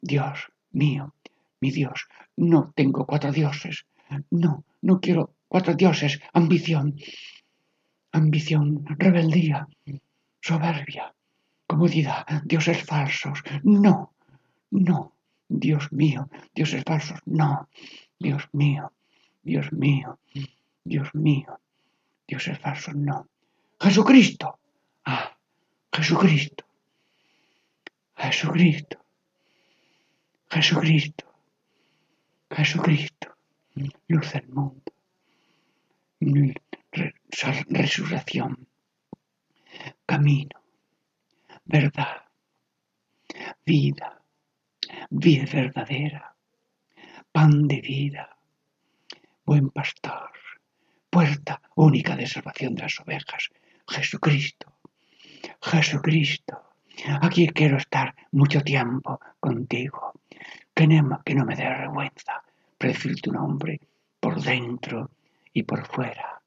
Dios 0.00 0.48
mío, 0.72 1.14
mi 1.60 1.70
Dios. 1.70 2.06
No 2.36 2.72
tengo 2.74 3.06
cuatro 3.06 3.32
dioses. 3.32 3.86
No, 4.30 4.64
no 4.82 5.00
quiero 5.00 5.34
cuatro 5.48 5.74
dioses. 5.74 6.20
Ambición. 6.32 6.96
Ambición, 8.12 8.84
rebeldía, 8.98 9.68
soberbia, 10.40 11.14
comodidad, 11.66 12.26
dioses 12.44 12.84
falsos. 12.84 13.42
No, 13.62 14.14
no. 14.70 15.14
Dios 15.50 15.90
mío, 15.92 16.28
dioses 16.54 16.84
falsos. 16.84 17.20
No. 17.24 17.68
Dios 18.18 18.48
mío, 18.52 18.92
Dios 19.42 19.72
mío, 19.72 20.18
Dios 20.84 21.14
mío. 21.14 21.60
Dioses 22.26 22.58
falsos. 22.58 22.94
No. 22.94 23.28
Jesucristo. 23.80 24.58
Ah, 25.04 25.36
Jesucristo. 25.92 26.64
Jesucristo. 28.16 28.98
Jesucristo. 30.50 31.28
Jesucristo, 32.50 33.36
luz 34.08 34.32
del 34.32 34.48
mundo, 34.48 34.82
resurrección, 37.68 38.67
camino, 40.08 40.58
verdad, 41.66 42.24
vida, 43.66 44.22
vida 45.10 45.44
verdadera, 45.52 46.34
pan 47.30 47.68
de 47.68 47.82
vida, 47.82 48.38
buen 49.44 49.68
pastor, 49.68 50.32
puerta 51.10 51.60
única 51.74 52.16
de 52.16 52.26
salvación 52.26 52.74
de 52.74 52.82
las 52.84 52.98
ovejas, 53.00 53.50
Jesucristo, 53.86 54.78
Jesucristo. 55.60 56.54
Aquí 57.20 57.46
quiero 57.48 57.76
estar 57.76 58.14
mucho 58.32 58.62
tiempo 58.62 59.20
contigo, 59.38 60.14
que 60.74 60.86
no, 60.86 61.20
que 61.22 61.34
no 61.34 61.44
me 61.44 61.54
dé 61.54 61.64
vergüenza 61.64 62.42
decir 62.80 63.20
tu 63.20 63.30
nombre 63.30 63.78
por 64.18 64.40
dentro 64.40 65.10
y 65.52 65.64
por 65.64 65.86
fuera. 65.86 66.40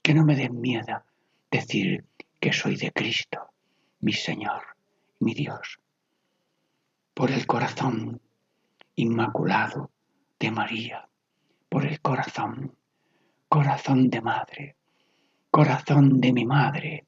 Que 0.00 0.14
no 0.14 0.24
me 0.24 0.36
dé 0.36 0.48
miedo 0.48 1.02
decir 1.50 2.04
que 2.40 2.52
soy 2.54 2.76
de 2.76 2.90
Cristo, 2.90 3.52
mi 4.00 4.14
Señor, 4.14 4.62
mi 5.18 5.34
Dios. 5.34 5.78
Por 7.12 7.30
el 7.30 7.46
corazón 7.46 8.20
inmaculado 8.96 9.90
de 10.38 10.50
María, 10.50 11.06
por 11.68 11.84
el 11.84 12.00
corazón, 12.00 12.74
corazón 13.48 14.08
de 14.08 14.22
madre, 14.22 14.76
corazón 15.50 16.18
de 16.18 16.32
mi 16.32 16.46
madre, 16.46 17.06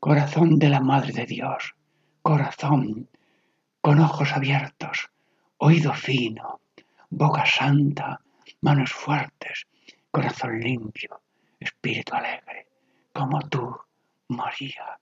corazón 0.00 0.58
de 0.58 0.68
la 0.68 0.80
Madre 0.80 1.12
de 1.12 1.26
Dios, 1.26 1.74
corazón 2.20 3.08
con 3.80 4.00
ojos 4.00 4.32
abiertos, 4.32 5.10
oído 5.58 5.92
fino, 5.94 6.60
boca 7.10 7.46
santa, 7.46 8.20
manos 8.60 8.92
fuertes, 8.92 9.66
corazón 10.10 10.58
limpio, 10.58 11.20
espíritu 11.60 12.14
alegre, 12.14 12.66
como 13.12 13.40
tú, 13.48 13.74
María, 14.28 14.98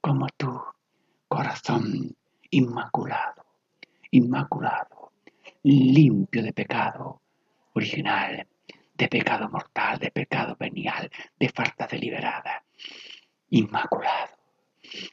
como 0.00 0.26
tú, 0.36 0.60
corazón 1.28 2.14
inmaculado, 2.50 3.44
inmaculado, 4.10 5.12
limpio 5.62 6.42
de 6.42 6.52
pecado 6.52 7.20
original, 7.74 8.46
de 8.94 9.08
pecado 9.08 9.48
mortal, 9.48 9.98
de 9.98 10.10
pecado 10.10 10.56
venial, 10.58 11.10
de 11.38 11.48
falta 11.48 11.86
deliberada, 11.86 12.64
inmaculado, 13.50 14.36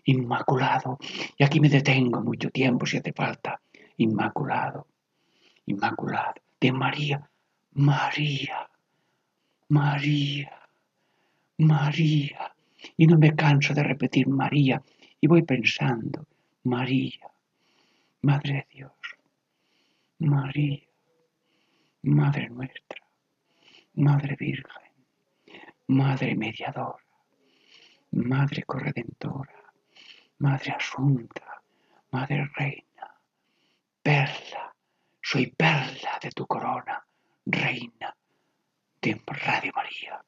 inmaculado. 0.06 0.98
Y 1.38 1.44
aquí 1.44 1.60
me 1.60 1.70
detengo 1.70 2.22
mucho 2.22 2.50
tiempo 2.50 2.86
si 2.86 2.98
hace 2.98 3.14
falta, 3.14 3.62
inmaculado, 3.98 4.88
inmaculado, 5.66 6.42
de 6.60 6.72
María, 6.72 7.30
María, 7.74 8.70
María, 9.70 10.68
María. 11.58 12.54
Y 12.98 13.08
no 13.08 13.18
me 13.18 13.36
canso 13.36 13.74
de 13.74 13.84
repetir 13.84 14.28
María 14.28 14.82
y 15.20 15.28
voy 15.28 15.44
pensando, 15.44 16.28
María, 16.64 17.32
Madre 18.22 18.54
de 18.54 18.68
Dios, 18.72 18.92
María, 20.20 20.88
Madre 22.04 22.50
nuestra, 22.50 23.02
Madre 23.96 24.36
Virgen, 24.40 24.92
Madre 25.88 26.36
mediadora, 26.36 27.04
Madre 28.12 28.64
corredentora, 28.64 29.74
Madre 30.40 30.72
asunta, 30.72 31.62
Madre 32.12 32.50
reina, 32.56 33.20
perla, 34.02 34.76
soy 35.22 35.48
perla 35.48 36.20
de 36.22 36.32
tu 36.32 36.46
corona, 36.48 37.06
reina 37.46 38.16
de 39.02 39.22
Radio 39.26 39.72
María. 39.76 40.24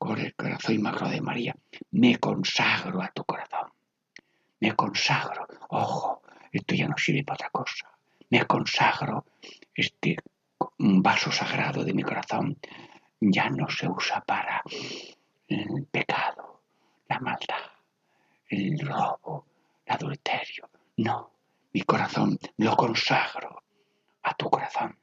Con 0.00 0.18
el 0.18 0.34
corazón 0.34 0.76
inmaculado 0.76 1.10
de 1.10 1.20
María, 1.20 1.54
me 1.90 2.18
consagro 2.18 3.02
a 3.02 3.08
tu 3.12 3.22
corazón. 3.22 3.70
Me 4.58 4.74
consagro, 4.74 5.46
ojo, 5.68 6.22
esto 6.50 6.74
ya 6.74 6.88
no 6.88 6.96
sirve 6.96 7.22
para 7.22 7.34
otra 7.34 7.50
cosa. 7.50 7.90
Me 8.30 8.46
consagro, 8.46 9.26
este 9.74 10.16
vaso 10.78 11.30
sagrado 11.30 11.84
de 11.84 11.92
mi 11.92 12.02
corazón 12.02 12.56
ya 13.20 13.50
no 13.50 13.68
se 13.68 13.86
usa 13.88 14.22
para 14.22 14.62
el 15.46 15.86
pecado, 15.90 16.62
la 17.06 17.20
maldad, 17.20 17.70
el 18.48 18.78
robo, 18.78 19.48
el 19.84 19.94
adulterio. 19.96 20.70
No, 20.96 21.30
mi 21.74 21.82
corazón 21.82 22.38
lo 22.56 22.74
consagro 22.74 23.64
a 24.22 24.32
tu 24.32 24.48
corazón, 24.48 24.98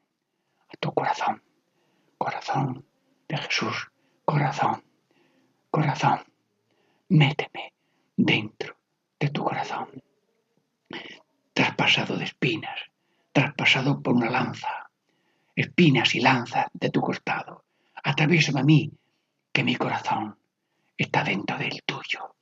a 0.70 0.78
tu 0.80 0.92
corazón, 0.92 1.44
corazón 2.18 2.84
de 3.28 3.38
Jesús, 3.38 3.92
corazón, 4.26 4.87
corazón, 5.70 6.20
méteme 7.10 7.74
dentro 8.16 8.76
de 9.20 9.30
tu 9.30 9.44
corazón, 9.44 9.90
traspasado 11.54 12.18
de 12.18 12.26
espinas, 12.26 12.80
traspasado 13.32 14.02
por 14.02 14.16
una 14.16 14.30
lanza, 14.30 14.90
espinas 15.56 16.16
y 16.16 16.20
lanza 16.22 16.68
de 16.74 16.90
tu 16.90 17.02
costado, 17.02 17.66
atraviesa 18.04 18.58
a 18.60 18.64
mí, 18.64 18.92
que 19.52 19.64
mi 19.64 19.76
corazón 19.76 20.38
está 20.98 21.24
dentro 21.24 21.58
del 21.58 21.84
tuyo. 21.84 22.36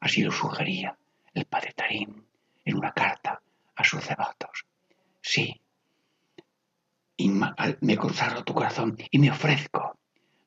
Así 0.00 0.22
lo 0.22 0.30
sugería 0.30 0.96
el 1.34 1.44
padre 1.46 1.72
Tarín 1.74 2.26
en 2.64 2.76
una 2.76 2.92
carta 2.92 3.40
a 3.76 3.84
sus 3.84 4.06
devotos. 4.06 4.66
Sí, 5.20 5.60
me 7.80 7.96
consagro 7.96 8.44
tu 8.44 8.54
corazón 8.54 8.96
y 9.10 9.18
me 9.18 9.30
ofrezco, 9.30 9.98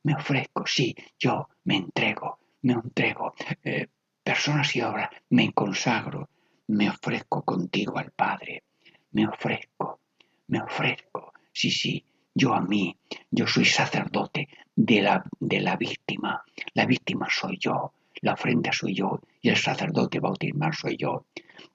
me 0.03 0.15
ofrezco, 0.15 0.65
sí, 0.65 0.95
yo 1.17 1.49
me 1.63 1.77
entrego, 1.77 2.39
me 2.61 2.73
entrego, 2.73 3.33
eh, 3.63 3.87
personas 4.23 4.75
y 4.75 4.81
obras, 4.81 5.09
me 5.29 5.51
consagro, 5.53 6.29
me 6.67 6.89
ofrezco 6.89 7.43
contigo 7.43 7.97
al 7.97 8.11
Padre, 8.11 8.63
me 9.11 9.27
ofrezco, 9.27 9.99
me 10.47 10.61
ofrezco, 10.61 11.33
sí, 11.51 11.71
sí, 11.71 12.05
yo 12.35 12.53
a 12.53 12.61
mí, 12.61 12.97
yo 13.29 13.47
soy 13.47 13.65
sacerdote 13.65 14.49
de 14.75 15.01
la, 15.01 15.23
de 15.39 15.59
la 15.59 15.75
víctima, 15.75 16.43
la 16.73 16.85
víctima 16.85 17.27
soy 17.29 17.57
yo, 17.59 17.93
la 18.21 18.33
ofrenda 18.33 18.71
soy 18.71 18.95
yo 18.95 19.19
y 19.41 19.49
el 19.49 19.57
sacerdote 19.57 20.19
bautismal 20.19 20.73
soy 20.73 20.97
yo, 20.97 21.25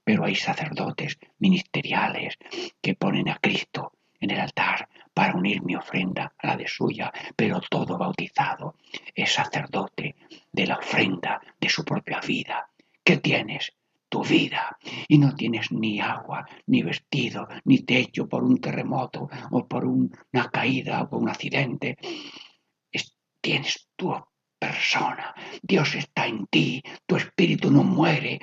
pero 0.02 0.24
hay 0.24 0.34
sacerdotes 0.34 1.18
ministeriales 1.38 2.38
que 2.80 2.94
ponen 2.94 3.28
a 3.28 3.38
Cristo 3.38 3.92
en 4.20 4.30
el 4.30 4.40
altar 4.40 4.88
para 5.18 5.34
unir 5.34 5.64
mi 5.64 5.74
ofrenda 5.74 6.32
a 6.38 6.46
la 6.46 6.56
de 6.56 6.68
suya, 6.68 7.12
pero 7.34 7.60
todo 7.68 7.98
bautizado 7.98 8.76
es 9.12 9.32
sacerdote 9.32 10.14
de 10.52 10.64
la 10.64 10.76
ofrenda 10.76 11.40
de 11.60 11.68
su 11.68 11.84
propia 11.84 12.20
vida. 12.20 12.70
¿Qué 13.02 13.16
tienes? 13.16 13.72
Tu 14.08 14.22
vida. 14.22 14.78
Y 15.08 15.18
no 15.18 15.34
tienes 15.34 15.72
ni 15.72 15.98
agua, 16.00 16.46
ni 16.68 16.84
vestido, 16.84 17.48
ni 17.64 17.80
techo 17.80 18.28
por 18.28 18.44
un 18.44 18.60
terremoto 18.60 19.28
o 19.50 19.66
por 19.66 19.86
una 19.86 20.50
caída 20.52 21.02
o 21.02 21.08
por 21.08 21.20
un 21.20 21.30
accidente. 21.30 21.98
tienes 23.40 23.88
tu 23.96 24.14
persona. 24.56 25.34
Dios 25.60 25.96
está 25.96 26.28
en 26.28 26.46
ti. 26.46 26.80
Tu 27.06 27.16
espíritu 27.16 27.72
no 27.72 27.82
muere 27.82 28.38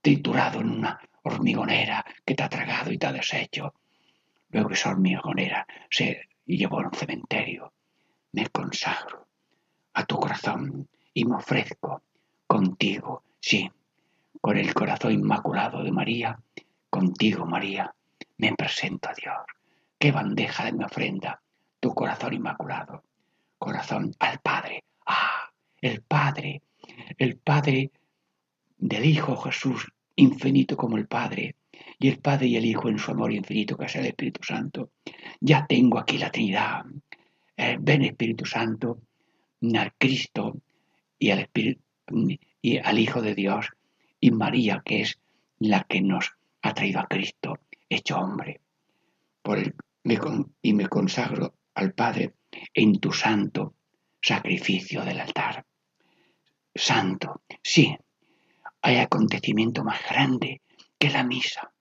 triturado 0.00 0.60
en 0.60 0.70
una 0.70 1.00
hormigonera 1.24 2.04
que 2.24 2.36
te 2.36 2.42
ha 2.44 2.48
tragado 2.48 2.92
y 2.92 2.98
te 2.98 3.06
ha 3.08 3.12
deshecho. 3.12 3.74
Luego 4.50 4.70
esa 4.70 4.90
hormigonera 4.90 5.66
se 5.88 6.28
llevó 6.44 6.80
a 6.80 6.86
un 6.86 6.94
cementerio. 6.94 7.72
Me 8.32 8.48
consagro 8.48 9.28
a 9.94 10.04
tu 10.04 10.16
corazón 10.16 10.88
y 11.14 11.24
me 11.24 11.36
ofrezco 11.36 12.02
contigo, 12.46 13.24
sí, 13.40 13.70
con 14.40 14.56
el 14.56 14.72
corazón 14.74 15.12
inmaculado 15.12 15.82
de 15.82 15.92
María, 15.92 16.38
contigo, 16.88 17.46
María, 17.46 17.94
me 18.38 18.54
presento 18.54 19.08
a 19.08 19.14
Dios. 19.14 19.36
Qué 19.98 20.12
bandeja 20.12 20.64
de 20.64 20.72
mi 20.72 20.84
ofrenda, 20.84 21.40
tu 21.78 21.94
corazón 21.94 22.34
inmaculado. 22.34 23.04
Corazón 23.58 24.14
al 24.18 24.40
Padre. 24.40 24.84
Ah, 25.06 25.50
el 25.80 26.02
Padre, 26.02 26.62
el 27.18 27.36
Padre 27.36 27.90
del 28.78 29.04
Hijo 29.04 29.36
Jesús, 29.36 29.86
infinito 30.16 30.76
como 30.76 30.96
el 30.96 31.06
Padre, 31.06 31.56
y 31.98 32.08
el 32.08 32.18
Padre 32.18 32.46
y 32.46 32.56
el 32.56 32.64
Hijo 32.64 32.88
en 32.88 32.98
su 32.98 33.10
amor 33.10 33.32
infinito, 33.32 33.76
que 33.76 33.86
es 33.86 33.96
el 33.96 34.06
Espíritu 34.06 34.42
Santo. 34.42 34.90
Ya 35.40 35.66
tengo 35.66 35.98
aquí 35.98 36.18
la 36.18 36.30
Trinidad. 36.30 36.84
Eh, 37.56 37.76
ven 37.80 38.02
Espíritu 38.02 38.46
Santo, 38.46 39.02
al 39.74 39.92
Cristo 39.98 40.60
y 41.18 41.30
al, 41.30 41.40
Espíritu, 41.40 41.82
y 42.62 42.78
al 42.78 42.98
Hijo 42.98 43.20
de 43.20 43.34
Dios, 43.34 43.68
y 44.18 44.30
María, 44.30 44.82
que 44.84 45.02
es 45.02 45.18
la 45.58 45.84
que 45.84 46.00
nos 46.00 46.32
ha 46.62 46.72
traído 46.72 47.00
a 47.00 47.06
Cristo, 47.06 47.58
hecho 47.88 48.18
hombre. 48.18 48.60
Por 49.42 49.58
el, 49.58 49.74
y 50.62 50.72
me 50.72 50.88
consagro 50.88 51.54
al 51.74 51.92
Padre 51.92 52.34
en 52.74 52.98
tu 52.98 53.12
santo 53.12 53.74
sacrificio 54.20 55.04
del 55.04 55.20
altar. 55.20 55.64
Santo, 56.74 57.42
sí, 57.62 57.96
hay 58.82 58.96
acontecimiento 58.96 59.84
más 59.84 60.00
grande 60.08 60.62
que 61.00 61.10
la 61.10 61.24
misa. 61.24 61.72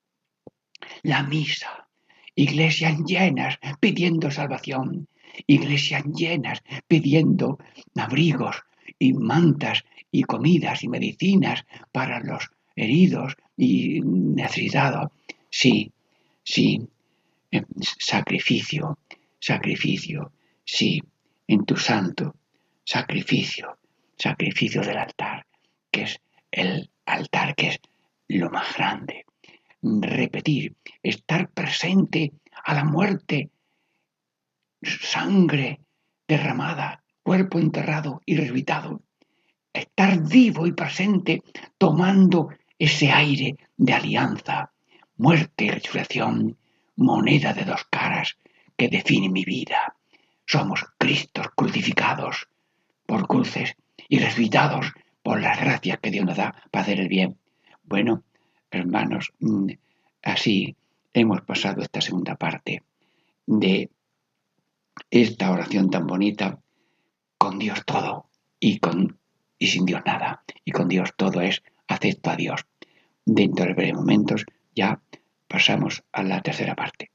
La 1.04 1.22
misa. 1.24 1.88
Iglesias 2.36 2.98
llenas 3.06 3.60
pidiendo 3.80 4.32
salvación. 4.32 5.08
Iglesias 5.46 6.04
llenas 6.06 6.64
pidiendo 6.88 7.60
abrigos 7.96 8.64
y 8.98 9.14
mantas 9.14 9.84
y 10.12 10.24
comidas 10.24 10.84
y 10.84 10.88
medicinas 10.88 11.66
para 11.92 12.20
los 12.22 12.50
heridos 12.76 13.36
y 13.56 14.02
necesitados. 14.02 15.12
Sí, 15.52 15.92
sí, 16.44 16.82
em, 17.52 17.66
sacrificio, 18.00 18.98
sacrificio, 19.40 20.32
sí, 20.66 21.04
en 21.48 21.66
tu 21.66 21.76
santo 21.76 22.34
sacrificio, 22.90 23.78
sacrificio 24.18 24.82
del 24.82 24.98
altar, 24.98 25.46
que 25.92 26.02
es 26.04 26.20
el 26.50 26.90
altar 27.06 27.54
que 27.54 27.68
es 27.68 27.80
lo 28.38 28.50
más 28.50 28.76
grande. 28.76 29.26
Repetir, 29.82 30.76
estar 31.02 31.50
presente 31.50 32.34
a 32.64 32.74
la 32.74 32.84
muerte, 32.84 33.50
sangre 34.82 35.82
derramada, 36.28 37.04
cuerpo 37.24 37.60
enterrado 37.60 38.22
y 38.26 38.36
resucitado. 38.36 39.02
Estar 39.74 40.22
vivo 40.22 40.68
y 40.68 40.74
presente 40.74 41.42
tomando 41.78 42.50
ese 42.78 43.12
aire 43.12 43.56
de 43.78 43.94
alianza, 43.94 44.72
muerte 45.18 45.66
y 45.66 45.70
resurrección, 45.72 46.58
moneda 46.96 47.54
de 47.54 47.66
dos 47.66 47.86
caras 47.90 48.38
que 48.78 48.90
define 48.90 49.30
mi 49.30 49.44
vida. 49.44 49.96
Somos 50.46 50.86
Cristos 50.98 51.48
crucificados 51.56 52.48
por 53.06 53.28
cruces 53.28 53.76
y 54.08 54.20
resucitados 54.20 54.92
por 55.24 55.42
las 55.42 55.60
gracias 55.60 56.00
que 56.00 56.12
Dios 56.12 56.26
nos 56.26 56.38
da 56.38 56.56
para 56.72 56.84
hacer 56.84 57.00
el 57.00 57.08
bien. 57.08 57.38
Bueno, 57.90 58.24
hermanos, 58.70 59.34
mm, 59.40 59.72
así 60.22 60.76
hemos 61.12 61.42
pasado 61.42 61.82
esta 61.82 62.02
segunda 62.02 62.36
parte 62.36 62.84
de 63.48 63.90
esta 65.10 65.52
oración 65.52 65.90
tan 65.90 66.06
bonita, 66.06 66.60
con 67.40 67.58
Dios 67.58 67.84
todo 67.86 68.30
y, 68.60 68.78
con, 68.78 69.18
y 69.58 69.68
sin 69.68 69.88
Dios 69.88 70.02
nada. 70.06 70.44
Y 70.64 70.72
con 70.72 70.88
Dios 70.88 71.16
todo 71.18 71.42
es 71.42 71.64
acepto 71.88 72.30
a 72.30 72.36
Dios. 72.36 72.68
Dentro 73.26 73.66
de 73.66 73.74
breves 73.74 73.96
momentos 73.96 74.46
ya 74.76 75.02
pasamos 75.48 76.04
a 76.12 76.22
la 76.22 76.42
tercera 76.42 76.76
parte. 76.76 77.10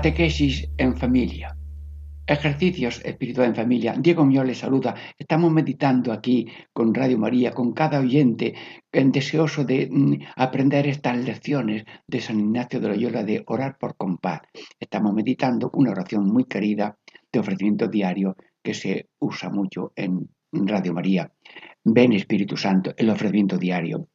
Catequesis 0.00 0.66
en 0.78 0.96
familia. 0.96 1.54
Ejercicios 2.26 3.02
espirituales 3.04 3.50
en 3.50 3.54
familia. 3.54 3.94
Diego 3.98 4.24
Mío 4.24 4.42
les 4.42 4.56
saluda. 4.56 4.94
Estamos 5.18 5.52
meditando 5.52 6.10
aquí 6.10 6.48
con 6.72 6.94
Radio 6.94 7.18
María, 7.18 7.50
con 7.52 7.74
cada 7.74 8.00
oyente, 8.00 8.54
deseoso 8.90 9.62
de 9.62 9.90
mm, 9.90 10.14
aprender 10.36 10.86
estas 10.86 11.18
lecciones 11.18 11.84
de 12.06 12.18
San 12.22 12.40
Ignacio 12.40 12.80
de 12.80 12.88
Loyola 12.88 13.24
de 13.24 13.44
orar 13.46 13.76
por 13.76 13.94
compás. 13.94 14.40
Estamos 14.78 15.12
meditando 15.12 15.70
una 15.74 15.90
oración 15.90 16.24
muy 16.24 16.44
querida 16.44 16.96
de 17.30 17.38
ofrecimiento 17.38 17.86
diario 17.86 18.36
que 18.62 18.72
se 18.72 19.10
usa 19.18 19.50
mucho 19.50 19.92
en 19.96 20.30
Radio 20.50 20.94
María. 20.94 21.30
Ven 21.84 22.14
Espíritu 22.14 22.56
Santo, 22.56 22.94
el 22.96 23.10
ofrecimiento 23.10 23.58
diario. 23.58 24.08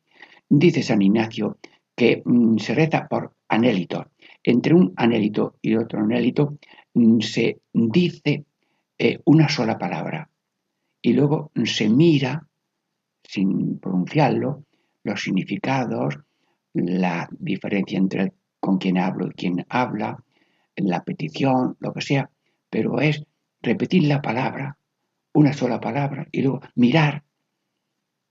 Dice 0.49 0.81
San 0.81 1.03
Ignacio 1.03 1.59
que 1.95 2.23
mm, 2.25 2.57
se 2.57 2.73
reza 2.73 3.07
por 3.07 3.35
anélito 3.47 4.07
entre 4.45 4.75
un 4.75 4.93
anélito 4.95 5.57
y 5.61 5.75
otro 5.75 5.99
anélito 5.99 6.57
mm, 6.93 7.19
se 7.19 7.61
dice 7.73 8.45
eh, 8.97 9.19
una 9.25 9.49
sola 9.49 9.77
palabra. 9.77 10.29
Y 11.01 11.13
luego 11.13 11.51
se 11.65 11.89
mira, 11.89 12.47
sin 13.23 13.79
pronunciarlo, 13.79 14.65
los 15.03 15.21
significados, 15.21 16.19
la 16.73 17.27
diferencia 17.31 17.97
entre 17.97 18.33
con 18.59 18.77
quien 18.77 18.97
hablo 18.97 19.27
y 19.27 19.31
quien 19.31 19.65
habla, 19.69 20.23
la 20.75 21.03
petición, 21.03 21.75
lo 21.79 21.93
que 21.93 22.01
sea, 22.01 22.29
pero 22.69 22.99
es 22.99 23.23
repetir 23.61 24.03
la 24.03 24.21
palabra, 24.21 24.77
una 25.33 25.53
sola 25.53 25.79
palabra, 25.79 26.27
y 26.31 26.41
luego 26.41 26.61
mirar, 26.75 27.23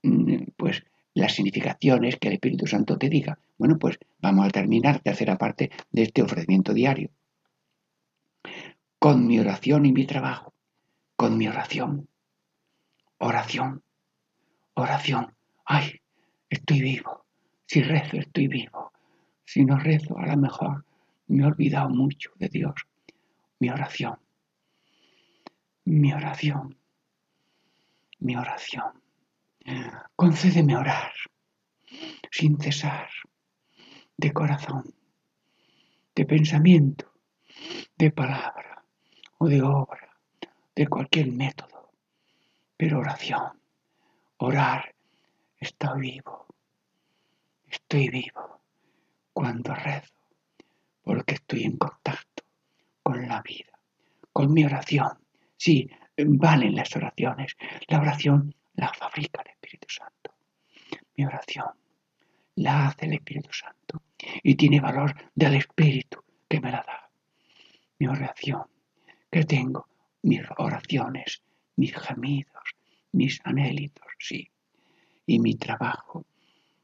mm, 0.03 0.51
pues, 0.55 0.83
las 1.15 1.33
significaciones 1.33 2.17
que 2.17 2.27
el 2.27 2.35
Espíritu 2.35 2.67
Santo 2.67 2.97
te 2.97 3.09
diga. 3.09 3.39
Bueno, 3.57 3.79
pues 3.79 3.97
vamos 4.19 4.45
a 4.45 4.51
terminar 4.51 4.99
tercera 4.99 5.37
parte 5.37 5.71
de 5.91 6.03
este 6.03 6.21
ofrecimiento 6.21 6.73
diario. 6.73 7.09
Con 8.99 9.25
mi 9.25 9.39
oración 9.39 9.85
y 9.85 9.91
mi 9.91 10.05
trabajo, 10.05 10.53
con 11.15 11.37
mi 11.37 11.47
oración, 11.47 12.07
oración, 13.17 13.81
oración. 14.73 15.33
Ay, 15.65 16.01
estoy 16.49 16.81
vivo. 16.81 17.25
Si 17.65 17.81
rezo, 17.81 18.17
estoy 18.17 18.47
vivo. 18.47 18.91
Si 19.45 19.63
no 19.63 19.77
rezo, 19.77 20.17
a 20.17 20.27
lo 20.27 20.37
mejor 20.37 20.85
me 21.27 21.43
he 21.43 21.45
olvidado 21.45 21.89
mucho 21.89 22.31
de 22.35 22.49
Dios. 22.49 22.75
Mi 23.59 23.69
oración, 23.69 24.19
mi 25.85 26.11
oración, 26.11 26.77
mi 28.19 28.35
oración. 28.35 29.04
Concédeme 30.15 30.77
orar 30.77 31.11
sin 32.31 32.59
cesar, 32.59 33.09
de 34.15 34.31
corazón, 34.31 34.93
de 36.15 36.25
pensamiento, 36.25 37.11
de 37.97 38.11
palabra 38.11 38.83
o 39.39 39.47
de 39.47 39.61
obra, 39.63 40.17
de 40.75 40.87
cualquier 40.87 41.31
método. 41.31 41.91
Pero 42.77 42.99
oración, 42.99 43.59
orar, 44.37 44.93
estoy 45.59 45.99
vivo, 45.99 46.45
estoy 47.67 48.09
vivo 48.09 48.61
cuando 49.33 49.73
rezo, 49.73 50.13
porque 51.01 51.35
estoy 51.35 51.63
en 51.63 51.77
contacto 51.77 52.43
con 53.01 53.27
la 53.27 53.41
vida, 53.41 53.79
con 54.31 54.53
mi 54.53 54.63
oración. 54.63 55.17
Sí, 55.57 55.89
valen 56.17 56.75
las 56.75 56.95
oraciones. 56.95 57.55
La 57.87 57.99
oración 57.99 58.53
la 58.75 58.91
fabrica 58.93 59.41
el 59.41 59.51
Espíritu 59.51 59.87
Santo. 59.89 60.33
Mi 61.15 61.25
oración 61.25 61.71
la 62.55 62.87
hace 62.87 63.05
el 63.05 63.13
Espíritu 63.13 63.51
Santo 63.51 64.03
y 64.43 64.55
tiene 64.55 64.79
valor 64.79 65.13
del 65.33 65.55
Espíritu 65.55 66.23
que 66.47 66.59
me 66.59 66.71
la 66.71 66.83
da. 66.85 67.09
Mi 67.99 68.07
oración 68.07 68.65
que 69.31 69.43
tengo, 69.43 69.87
mis 70.23 70.41
oraciones, 70.57 71.41
mis 71.75 71.95
gemidos, 71.95 72.63
mis 73.11 73.39
anhélitos, 73.43 74.07
sí. 74.19 74.49
Y 75.25 75.39
mi 75.39 75.55
trabajo, 75.55 76.25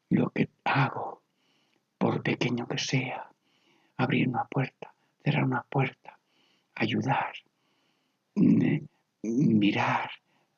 lo 0.10 0.30
que 0.32 0.50
hago, 0.64 1.22
por 1.98 2.24
pequeño 2.24 2.68
que 2.68 2.78
sea, 2.78 3.30
abrir 3.98 4.28
una 4.28 4.46
puerta, 4.46 4.94
cerrar 5.24 5.44
una 5.44 5.64
puerta, 5.64 6.18
ayudar, 6.76 7.34
mirar, 9.24 10.12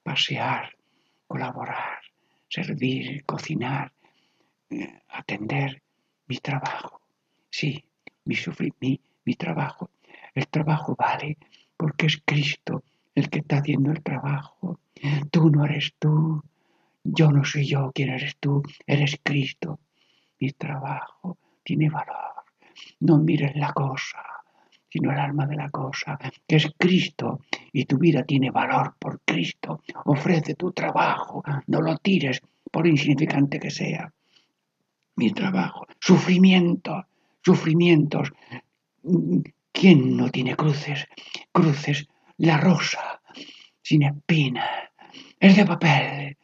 pasear, 0.04 0.76
colaborar, 1.34 1.98
servir, 2.48 3.26
cocinar, 3.26 3.92
eh, 4.70 5.02
atender 5.10 5.82
mi 6.28 6.38
trabajo. 6.38 7.02
Sí, 7.50 7.84
mi, 8.26 8.36
mi, 8.80 9.02
mi 9.26 9.34
trabajo. 9.34 9.90
El 10.36 10.48
trabajo 10.48 10.96
vale 10.96 11.40
porque 11.76 12.06
es 12.06 12.22
Cristo 12.24 12.84
el 13.16 13.32
que 13.32 13.40
está 13.40 13.58
haciendo 13.58 13.90
el 13.90 14.04
trabajo. 14.04 14.80
Tú 15.32 15.50
no 15.50 15.66
eres 15.66 15.96
tú, 15.98 16.44
yo 17.04 17.32
no 17.32 17.44
soy 17.44 17.66
yo 17.66 17.92
quien 17.96 18.10
eres 18.10 18.36
tú, 18.40 18.62
eres 18.86 19.20
Cristo. 19.24 19.80
Mi 20.40 20.52
trabajo 20.52 21.40
tiene 21.64 21.90
valor. 21.90 22.46
No 23.00 23.18
mires 23.18 23.56
la 23.56 23.74
cosa, 23.74 24.22
sino 24.94 25.12
el 25.12 25.18
alma 25.18 25.48
de 25.48 25.56
la 25.56 25.72
cosa, 25.72 26.20
que 26.48 26.58
es 26.58 26.68
Cristo, 26.78 27.42
y 27.72 27.86
tu 27.86 27.98
vida 27.98 28.24
tiene 28.24 28.52
valor 28.52 28.96
por 29.00 29.22
Cristo. 29.26 29.82
Ofrece 30.06 30.54
tu 30.54 30.72
trabajo, 30.72 31.44
no 31.66 31.82
lo 31.82 31.98
tires 31.98 32.40
por 32.72 32.86
insignificante 32.86 33.60
que 33.60 33.72
sea. 33.72 34.14
Mi 35.16 35.32
trabajo, 35.32 35.88
sufrimiento, 36.00 37.08
sufrimientos. 37.42 38.32
¿Quién 39.72 40.16
no 40.16 40.30
tiene 40.30 40.56
cruces? 40.56 41.08
Cruces, 41.52 42.08
la 42.38 42.58
rosa, 42.58 43.20
sin 43.82 44.04
espina, 44.04 44.92
es 45.40 45.56
de 45.56 45.66
papel. 45.66 46.38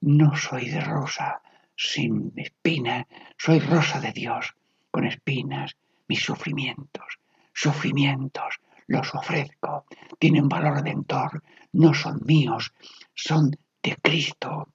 No 0.00 0.34
soy 0.34 0.70
de 0.70 0.80
rosa, 0.80 1.42
sin 1.76 2.32
espina, 2.36 3.06
soy 3.36 3.58
rosa 3.58 4.00
de 4.00 4.12
Dios, 4.12 4.54
con 4.90 5.04
espinas, 5.04 5.76
mis 6.08 6.22
sufrimientos 6.22 7.21
sufrimientos, 7.52 8.60
los 8.86 9.14
ofrezco, 9.14 9.86
tienen 10.18 10.48
valor 10.48 10.78
redentor, 10.78 11.42
no 11.72 11.94
son 11.94 12.20
míos, 12.24 12.72
son 13.14 13.50
de 13.82 13.96
Cristo, 13.96 14.68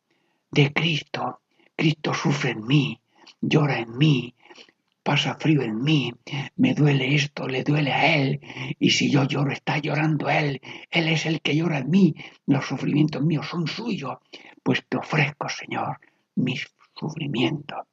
de 0.51 0.73
Cristo. 0.73 1.41
Cristo 1.75 2.13
sufre 2.13 2.51
en 2.51 2.65
mí, 2.65 2.99
llora 3.39 3.79
en 3.79 3.97
mí, 3.97 4.33
pasa 5.03 5.37
frío 5.39 5.61
en 5.61 5.81
mí, 5.81 6.11
me 6.55 6.73
duele 6.73 7.13
esto, 7.13 7.47
le 7.47 7.63
duele 7.63 7.93
a 7.93 8.15
Él, 8.15 8.41
y 8.79 8.89
si 8.89 9.11
yo 9.11 9.23
lloro 9.25 9.51
está 9.51 9.77
llorando 9.77 10.27
Él, 10.29 10.59
Él 10.89 11.07
es 11.07 11.27
el 11.27 11.39
que 11.41 11.55
llora 11.55 11.77
en 11.77 11.89
mí, 11.89 12.15
los 12.47 12.65
sufrimientos 12.65 13.21
míos 13.21 13.47
son 13.47 13.67
suyos, 13.67 14.17
pues 14.63 14.83
te 14.89 14.97
ofrezco, 14.97 15.47
Señor, 15.47 15.99
mis 16.35 16.67
sufrimientos, 16.95 17.85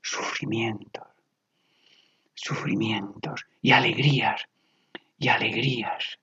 sufrimientos 0.00 1.09
sufrimientos 2.42 3.46
y 3.60 3.72
alegrías, 3.72 4.46
y 5.18 5.28
alegrías, 5.28 6.18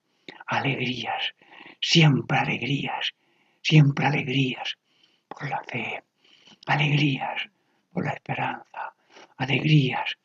alegrías, 0.46 1.34
siempre 1.80 2.38
alegrías, 2.38 3.12
siempre 3.62 4.06
alegrías 4.06 4.76
por 5.28 5.48
la 5.48 5.62
fe, 5.62 6.02
alegrías 6.66 7.48
por 7.92 8.04
la 8.04 8.12
esperanza, 8.12 8.92
alegrías 9.36 10.18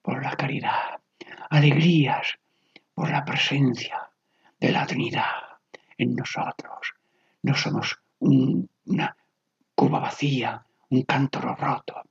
por 0.00 0.22
la 0.22 0.34
caridad, 0.34 0.98
alegrías 1.50 2.38
por 2.94 3.10
la 3.10 3.24
presencia 3.24 4.10
de 4.58 4.72
la 4.72 4.86
Trinidad 4.86 5.58
en 5.98 6.14
nosotros. 6.14 6.94
No 7.42 7.54
somos 7.54 8.00
una 8.20 9.14
cuba 9.74 10.00
vacía, 10.00 10.64
un 10.88 11.02
cántaro 11.02 11.54
roto, 11.54 12.02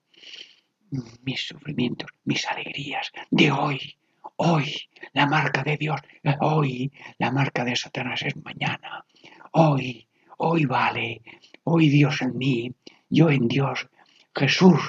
mis 1.24 1.48
sufrimientos, 1.48 2.10
mis 2.26 2.46
alegrías 2.48 3.12
de 3.32 3.52
hoy. 3.52 3.98
Hoy 4.38 4.90
la 5.14 5.26
marca 5.26 5.64
de 5.64 5.78
Dios, 5.78 6.00
hoy 6.42 6.92
la 7.18 7.32
marca 7.32 7.64
de 7.66 7.76
Satanás 7.76 8.22
es 8.22 8.36
mañana. 8.38 9.04
Hoy, 9.52 10.08
hoy 10.38 10.66
vale, 10.66 11.22
hoy 11.64 11.90
Dios 11.90 12.22
en 12.22 12.38
mí, 12.38 12.74
yo 13.10 13.30
en 13.30 13.48
Dios. 13.48 13.88
Jesús, 14.36 14.80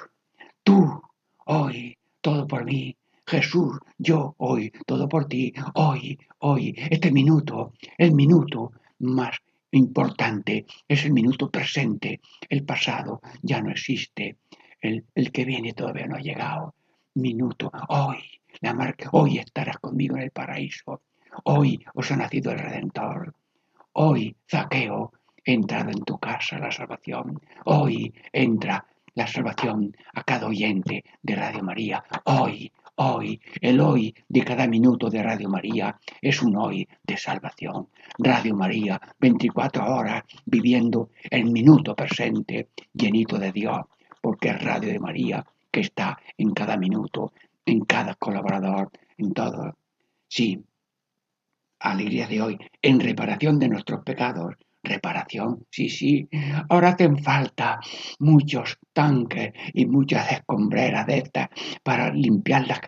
tú, 0.63 1.01
hoy, 1.47 1.97
todo 2.21 2.47
por 2.47 2.65
mí. 2.65 2.97
Jesús, 3.27 3.79
yo 3.97 4.35
hoy, 4.39 4.73
todo 4.87 5.09
por 5.09 5.27
ti. 5.29 5.53
Hoy, 5.75 6.19
hoy, 6.39 6.75
este 6.91 7.11
minuto, 7.11 7.73
el 7.97 8.13
minuto 8.13 8.73
más 8.99 9.37
importante, 9.71 10.67
es 10.87 11.05
el 11.05 11.13
minuto 11.13 11.51
presente. 11.51 12.21
El 12.49 12.65
pasado 12.65 13.21
ya 13.43 13.61
no 13.61 13.71
existe. 13.71 14.37
El, 14.81 15.05
que 15.33 15.45
viene 15.45 15.73
todavía 15.73 16.07
no 16.07 16.17
ha 16.17 16.21
llegado. 16.21 16.75
Minuto, 17.15 17.71
hoy, 17.89 18.19
la 18.61 18.75
marca, 18.75 19.09
hoy 19.13 19.39
estarás 19.39 19.79
conmigo 19.79 20.17
en 20.17 20.23
el 20.23 20.31
paraíso. 20.31 21.03
Hoy 21.45 21.85
os 21.95 22.11
ha 22.13 22.17
nacido 22.17 22.53
el 22.53 22.61
Redentor. 22.61 23.35
Hoy, 23.95 24.37
Zaqueo, 24.49 25.13
ha 25.15 25.51
entrado 25.51 25.91
en 25.91 26.05
tu 26.05 26.19
casa 26.19 26.59
la 26.59 26.71
salvación. 26.71 27.41
Hoy 27.65 28.15
entra 28.33 28.87
la 29.15 29.27
salvación 29.27 29.97
a 30.15 30.23
cada 30.23 30.47
oyente 30.47 31.05
de 31.23 31.35
Radio 31.35 31.65
María. 31.65 32.05
Hoy, 32.25 32.71
hoy, 32.95 33.41
el 33.61 33.81
hoy 33.81 34.15
de 34.29 34.45
cada 34.45 34.69
minuto 34.69 35.11
de 35.11 35.25
Radio 35.25 35.49
María 35.49 35.99
es 36.23 36.41
un 36.41 36.57
hoy 36.57 36.89
de 37.03 37.17
salvación. 37.17 37.89
Radio 38.19 38.55
María, 38.55 39.01
24 39.19 39.93
horas 39.93 40.23
viviendo 40.47 41.11
el 41.29 41.51
minuto 41.51 41.97
presente, 41.97 42.69
llenito 42.93 43.39
de 43.39 43.51
Dios 43.51 43.81
porque 44.29 44.51
es 44.51 44.63
Radio 44.63 44.91
de 44.93 45.01
María 45.01 45.43
que 45.71 45.81
está 45.81 46.19
en 46.37 46.51
cada 46.51 46.77
minuto, 46.77 47.33
en 47.65 47.81
cada 47.87 48.15
colaborador, 48.15 48.91
en 49.17 49.33
todo. 49.33 49.75
Sí, 50.29 50.63
alegría 51.81 52.27
de 52.27 52.43
hoy, 52.43 52.59
en 52.83 53.01
reparación 53.01 53.59
de 53.59 53.71
nuestros 53.71 54.05
pecados. 54.05 54.55
Reparación, 54.83 55.65
sí, 55.71 55.89
sí. 55.89 56.29
Ahora 56.69 56.91
hacen 56.91 57.17
falta 57.17 57.81
muchos 58.19 58.79
tanques 58.93 59.55
y 59.73 59.87
muchas 59.87 60.31
escombreras 60.31 61.07
de 61.07 61.17
estas 61.17 61.49
para 61.83 62.13
limpiar 62.13 62.67
las, 62.69 62.81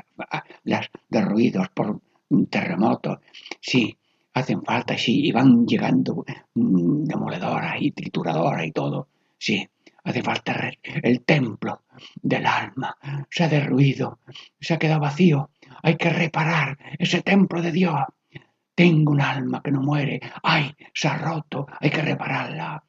las 0.65 0.91
derruidos 1.09 1.71
por 1.71 2.03
un 2.29 2.47
terremoto. 2.49 3.23
Sí, 3.63 3.97
hacen 4.35 4.63
falta, 4.63 4.99
sí, 4.99 5.27
y 5.27 5.33
van 5.33 5.67
llegando 5.67 6.23
mm, 6.55 7.05
demoledoras 7.05 7.77
y 7.81 7.93
trituradoras 7.93 8.67
y 8.67 8.73
todo, 8.73 9.09
sí, 9.39 9.67
hace 10.05 10.23
falta 10.23 10.71
el 10.83 11.23
templo 11.23 11.83
del 12.23 12.47
alma, 12.47 12.97
se 13.29 13.45
ha 13.45 13.49
derruido, 13.49 14.21
se 14.61 14.75
ha 14.75 14.79
quedado 14.79 15.01
vacío, 15.01 15.51
hay 15.83 15.97
que 15.97 16.11
reparar 16.11 16.79
ese 16.99 17.23
templo 17.23 17.63
de 17.63 17.73
Dios. 17.73 18.01
Tengo 18.75 19.13
un 19.13 19.21
alma 19.21 19.61
que 19.63 19.71
no 19.71 19.83
muere, 19.83 20.21
ay, 20.43 20.75
se 20.95 21.09
ha 21.09 21.19
roto, 21.19 21.67
hay 21.81 21.91
que 21.91 22.03
repararla. 22.03 22.83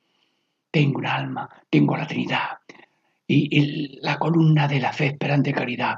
Tengo 0.69 0.99
un 0.99 1.05
alma, 1.05 1.49
tengo 1.69 1.97
la 1.97 2.07
Trinidad. 2.07 2.59
Y, 3.27 3.99
la 4.01 4.17
columna 4.17 4.67
de 4.67 4.79
la 4.79 4.91
fe, 4.91 5.07
esperante 5.07 5.51
y 5.51 5.53
caridad, 5.53 5.97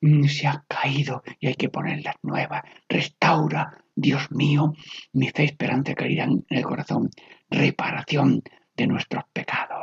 mm, 0.00 0.24
se 0.24 0.46
ha 0.46 0.62
caído 0.68 1.22
y 1.38 1.48
hay 1.48 1.54
que 1.54 1.70
ponerla 1.70 2.14
nueva. 2.22 2.62
Restaura, 2.88 3.78
Dios 3.94 4.30
mío, 4.30 4.74
mi 5.12 5.28
fe, 5.28 5.44
esperante 5.44 5.92
y 5.92 5.94
caridad 5.94 6.28
en 6.28 6.44
el 6.48 6.64
corazón. 6.64 7.10
Reparación 7.48 8.42
de 8.76 8.86
nuestros 8.86 9.24
pecados. 9.32 9.79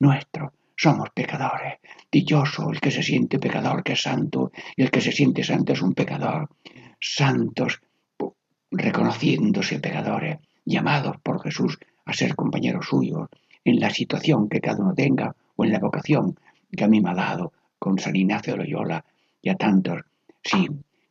Nuestros, 0.00 0.52
somos 0.76 1.10
pecadores. 1.10 1.78
Dichoso 2.10 2.70
el 2.70 2.80
que 2.80 2.90
se 2.90 3.02
siente 3.02 3.38
pecador, 3.38 3.82
que 3.82 3.92
es 3.92 4.02
santo, 4.02 4.50
y 4.76 4.82
el 4.82 4.90
que 4.90 5.00
se 5.00 5.12
siente 5.12 5.44
santo 5.44 5.74
es 5.74 5.82
un 5.82 5.92
pecador. 5.94 6.48
Santos, 6.98 7.80
reconociéndose 8.70 9.78
pecadores, 9.78 10.38
llamados 10.64 11.16
por 11.22 11.42
Jesús 11.42 11.78
a 12.06 12.12
ser 12.12 12.34
compañeros 12.34 12.86
suyos 12.86 13.28
en 13.64 13.78
la 13.78 13.90
situación 13.90 14.48
que 14.48 14.60
cada 14.60 14.82
uno 14.82 14.94
tenga 14.94 15.36
o 15.56 15.64
en 15.64 15.72
la 15.72 15.78
vocación 15.78 16.38
que 16.74 16.84
a 16.84 16.88
mí 16.88 17.00
me 17.00 17.10
ha 17.10 17.14
dado 17.14 17.52
con 17.78 17.98
San 17.98 18.16
Ignacio 18.16 18.54
de 18.54 18.60
Loyola 18.60 19.04
y 19.42 19.50
a 19.50 19.56
tantos. 19.56 20.02
Sí, 20.42 20.66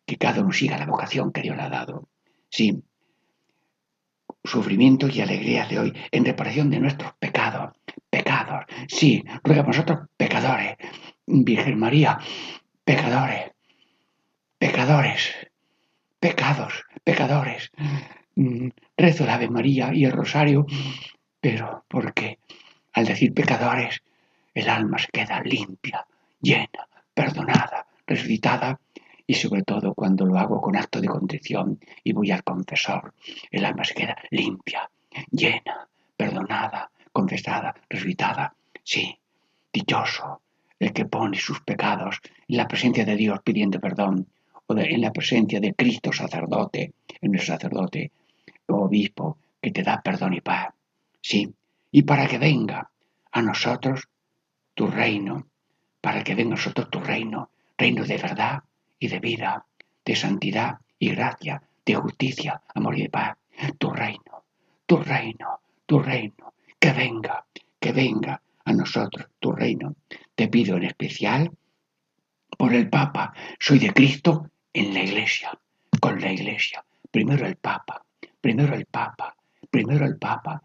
que 0.06 0.18
cada 0.18 0.42
uno 0.42 0.52
siga 0.52 0.78
la 0.78 0.86
vocación 0.86 1.32
que 1.32 1.42
Dios 1.42 1.56
le 1.56 1.64
ha 1.64 1.70
dado. 1.70 2.10
Sí, 2.50 2.84
sufrimientos 4.44 5.16
y 5.16 5.22
alegrías 5.22 5.70
de 5.70 5.80
hoy 5.80 5.94
en 6.12 6.26
reparación 6.26 6.70
de 6.70 6.80
nuestros 6.80 7.14
pecados. 7.20 7.74
Pecados, 8.10 8.66
sí, 8.88 9.24
ruega 9.44 9.64
por 9.64 9.76
nosotros 9.76 10.08
pecadores. 10.18 10.78
Virgen 11.26 11.78
María, 11.78 12.18
pecadores, 12.84 13.52
pecadores, 14.58 15.36
pecados, 16.20 16.86
pecadores. 17.04 17.72
Mm, 18.36 18.70
rezo 18.98 19.26
la 19.26 19.36
Ave 19.36 19.50
María 19.50 19.92
y 19.94 20.06
el 20.06 20.12
Rosario, 20.12 20.66
pero 21.40 21.86
porque 21.88 22.40
al 22.94 23.06
decir 23.06 23.34
pecadores, 23.34 24.02
el 24.54 24.70
alma 24.70 24.98
se 24.98 25.08
queda 25.08 25.42
limpia, 25.44 26.06
llena, 26.42 26.88
perdonada, 27.14 27.86
resucitada 28.08 28.80
y 29.28 29.36
sobre 29.36 29.62
todo 29.64 29.94
cuando 29.94 30.26
lo 30.26 30.38
hago 30.38 30.60
con 30.60 30.76
acto 30.76 31.00
de 31.00 31.08
contrición 31.08 31.80
y 32.04 32.14
voy 32.14 32.32
al 32.32 32.44
confesor, 32.44 33.14
el 33.52 33.64
alma 33.64 33.84
se 33.84 33.94
queda 33.94 34.18
limpia, 34.32 34.90
llena, 35.30 35.88
perdonada, 36.18 36.90
confesada, 37.20 37.76
resucitada. 37.90 38.54
Sí, 38.84 39.06
dichoso 39.74 40.42
el 40.80 40.94
que 40.94 41.06
pone 41.06 41.38
sus 41.38 41.60
pecados 41.60 42.22
en 42.48 42.56
la 42.56 42.68
presencia 42.68 43.04
de 43.04 43.18
Dios 43.18 43.42
pidiendo 43.44 43.80
perdón, 43.82 44.28
o 44.68 44.78
en 44.78 45.02
la 45.02 45.12
presencia 45.12 45.60
de 45.60 45.74
Cristo 45.74 46.14
sacerdote, 46.14 46.94
en 47.22 47.36
el 47.36 47.42
sacerdote 47.42 48.12
o 48.68 48.86
obispo 48.86 49.38
que 49.62 49.72
te 49.72 49.84
da 49.84 50.02
perdón 50.02 50.36
y 50.36 50.42
paz. 50.42 50.74
Sí, 51.22 51.54
y 51.92 52.04
para 52.04 52.26
que 52.28 52.38
venga 52.38 52.90
a 53.32 53.42
nosotros 53.42 54.08
tu 54.74 54.88
reino, 54.88 55.48
para 56.00 56.24
que 56.24 56.36
venga 56.36 56.54
a 56.54 56.58
nosotros 56.58 56.90
tu 56.90 57.00
reino, 57.02 57.50
reino 57.78 58.06
de 58.06 58.18
verdad, 58.18 58.64
y 58.98 59.08
de 59.10 59.20
vida, 59.20 59.66
de 60.06 60.16
santidad 60.16 60.78
y 60.98 61.10
gracia, 61.10 61.62
de 61.86 61.96
justicia, 61.96 62.62
amor 62.74 62.98
y 62.98 63.04
de 63.04 63.10
paz. 63.10 63.38
Tu 63.78 63.90
reino, 63.90 64.44
tu 64.86 64.98
reino, 64.98 65.60
tu 65.86 66.00
reino, 66.00 66.54
que 66.80 66.94
venga, 66.94 67.46
que 67.80 67.92
venga 67.92 68.42
a 68.66 68.74
nosotros 68.74 69.28
tu 69.40 69.52
reino. 69.52 69.96
Te 70.36 70.48
pido 70.48 70.78
en 70.78 70.84
especial 70.84 71.52
por 72.58 72.74
el 72.74 72.90
Papa. 72.90 73.34
Soy 73.60 73.80
de 73.80 73.94
Cristo 73.94 74.50
en 74.74 74.94
la 74.94 75.04
iglesia, 75.04 75.58
con 76.00 76.20
la 76.20 76.32
iglesia. 76.32 76.84
Primero 77.12 77.46
el 77.46 77.58
Papa, 77.58 78.06
primero 78.40 78.76
el 78.76 78.86
Papa, 78.86 79.36
primero 79.70 80.06
el 80.06 80.18
Papa. 80.18 80.64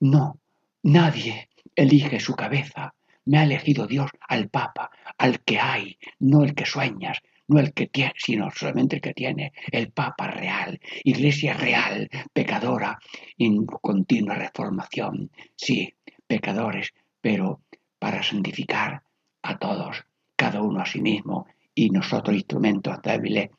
No, 0.00 0.38
nadie 0.82 1.48
elige 1.76 2.18
su 2.18 2.34
cabeza. 2.34 2.94
Me 3.24 3.38
ha 3.38 3.44
elegido 3.44 3.86
Dios 3.86 4.10
al 4.28 4.48
Papa, 4.48 4.90
al 5.16 5.40
que 5.40 5.60
hay, 5.60 5.96
no 6.18 6.42
el 6.42 6.54
que 6.54 6.66
sueñas, 6.66 7.18
no 7.48 7.60
el 7.60 7.72
que 7.72 7.86
tiene, 7.86 8.12
sino 8.16 8.50
solamente 8.50 8.96
el 8.96 9.02
que 9.02 9.14
tiene, 9.14 9.52
el 9.70 9.90
Papa 9.90 10.28
real, 10.28 10.80
Iglesia 11.04 11.54
real, 11.54 12.08
pecadora, 12.32 12.98
en 13.38 13.66
continua 13.66 14.34
reformación. 14.34 15.30
Sí, 15.56 15.94
pecadores, 16.26 16.92
pero 17.20 17.62
para 17.98 18.22
santificar 18.22 19.02
a 19.42 19.58
todos, 19.58 20.04
cada 20.36 20.62
uno 20.62 20.80
a 20.80 20.86
sí 20.86 21.00
mismo, 21.00 21.46
y 21.74 21.90
nosotros 21.90 22.36
instrumentos 22.36 23.00
débiles 23.02 23.50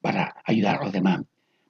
para 0.00 0.34
ayudar 0.44 0.76
a 0.76 0.84
los 0.84 0.92
demás. 0.92 1.22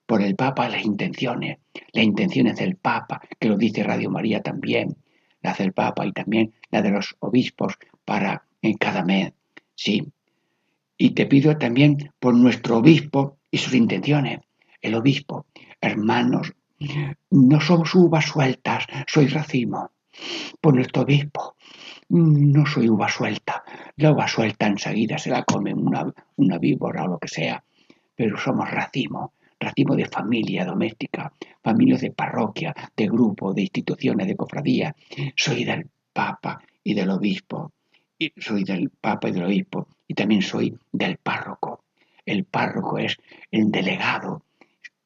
Por 0.07 0.23
el 0.23 0.35
Papa 0.35 0.69
las 0.69 0.85
intenciones, 0.85 1.59
las 1.93 2.05
intenciones 2.05 2.57
del 2.57 2.77
Papa, 2.77 3.21
que 3.39 3.49
lo 3.49 3.57
dice 3.57 3.83
Radio 3.83 4.11
María 4.11 4.43
también, 4.43 4.97
las 5.41 5.59
del 5.59 5.73
Papa 5.73 6.07
y 6.07 6.13
también 6.13 6.53
la 6.71 6.83
de 6.83 6.91
los 6.91 7.17
obispos 7.21 7.75
para 8.05 8.45
en 8.63 8.77
cada 8.77 9.05
mes. 9.05 9.33
Sí, 9.75 10.13
y 11.03 11.11
te 11.11 11.27
pido 11.27 11.59
también 11.59 12.13
por 12.21 12.33
nuestro 12.33 12.77
obispo 12.79 13.39
y 13.51 13.59
sus 13.59 13.75
intenciones. 13.75 14.39
El 14.81 14.95
obispo, 14.95 15.47
hermanos, 15.81 16.53
no 17.29 17.61
somos 17.61 17.93
uvas 17.97 18.27
sueltas, 18.27 18.87
soy 19.09 19.27
racimo. 19.27 19.91
Por 20.61 20.77
nuestro 20.77 21.03
obispo, 21.03 21.57
no 22.11 22.65
soy 22.67 22.89
uva 22.89 23.09
suelta. 23.09 23.65
La 23.97 24.13
uva 24.13 24.29
suelta 24.29 24.69
enseguida 24.69 25.19
se 25.19 25.31
la 25.31 25.43
come 25.43 25.75
una, 25.75 26.59
víbora 26.59 27.03
o 27.03 27.09
lo 27.09 27.19
que 27.19 27.27
sea. 27.27 27.65
Pero 28.15 28.39
somos 28.39 28.71
racimo, 28.71 29.33
racimo 29.59 29.97
de 29.97 30.07
familia 30.07 30.65
doméstica, 30.65 31.33
familias 31.65 32.03
de 32.03 32.13
parroquia, 32.13 32.73
de 32.97 33.09
grupo, 33.09 33.53
de 33.53 33.63
instituciones, 33.63 34.29
de 34.29 34.37
cofradía. 34.37 34.95
Soy 35.35 35.65
del 35.65 35.91
Papa 36.13 36.63
y 36.85 36.95
del 36.95 37.11
obispo. 37.11 37.73
Soy 38.37 38.65
del 38.65 38.91
Papa 38.91 39.29
y 39.29 39.33
del 39.33 39.45
obispo 39.45 39.89
y 40.07 40.15
también 40.15 40.43
soy 40.43 40.79
del 40.93 41.17
párroco. 41.17 41.85
El 42.25 42.45
párroco 42.45 42.99
es 42.99 43.17
el 43.51 43.71
delegado, 43.71 44.45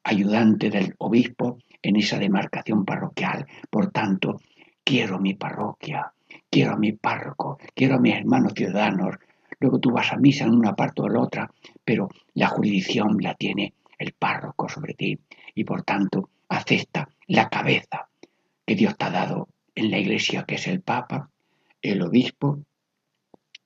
ayudante 0.03 0.69
del 0.69 0.93
obispo 0.99 1.57
en 1.81 1.95
esa 1.95 2.19
demarcación 2.19 2.85
parroquial. 2.85 3.47
Por 3.69 3.91
tanto, 3.91 4.41
quiero 4.83 5.19
mi 5.19 5.33
parroquia, 5.33 6.11
quiero 6.49 6.73
a 6.73 6.77
mi 6.77 6.91
párroco, 6.91 7.57
quiero 7.73 7.95
a 7.95 7.99
mis 7.99 8.15
hermanos 8.15 8.53
ciudadanos. 8.55 9.15
Luego 9.59 9.79
tú 9.79 9.91
vas 9.91 10.11
a 10.13 10.17
misa 10.17 10.45
en 10.45 10.53
una 10.53 10.75
parte 10.75 11.01
o 11.01 11.07
en 11.07 11.17
otra, 11.17 11.49
pero 11.83 12.09
la 12.35 12.47
jurisdicción 12.47 13.17
la 13.19 13.33
tiene 13.33 13.73
el 13.97 14.13
párroco 14.13 14.69
sobre 14.69 14.93
ti 14.93 15.17
y 15.55 15.63
por 15.63 15.81
tanto 15.81 16.29
acepta 16.49 17.09
la 17.27 17.49
cabeza 17.49 18.09
que 18.65 18.75
Dios 18.75 18.95
te 18.97 19.05
ha 19.05 19.09
dado 19.09 19.47
en 19.73 19.89
la 19.89 19.97
iglesia, 19.97 20.43
que 20.43 20.55
es 20.55 20.67
el 20.67 20.81
Papa, 20.81 21.29
el 21.81 22.01
obispo 22.01 22.59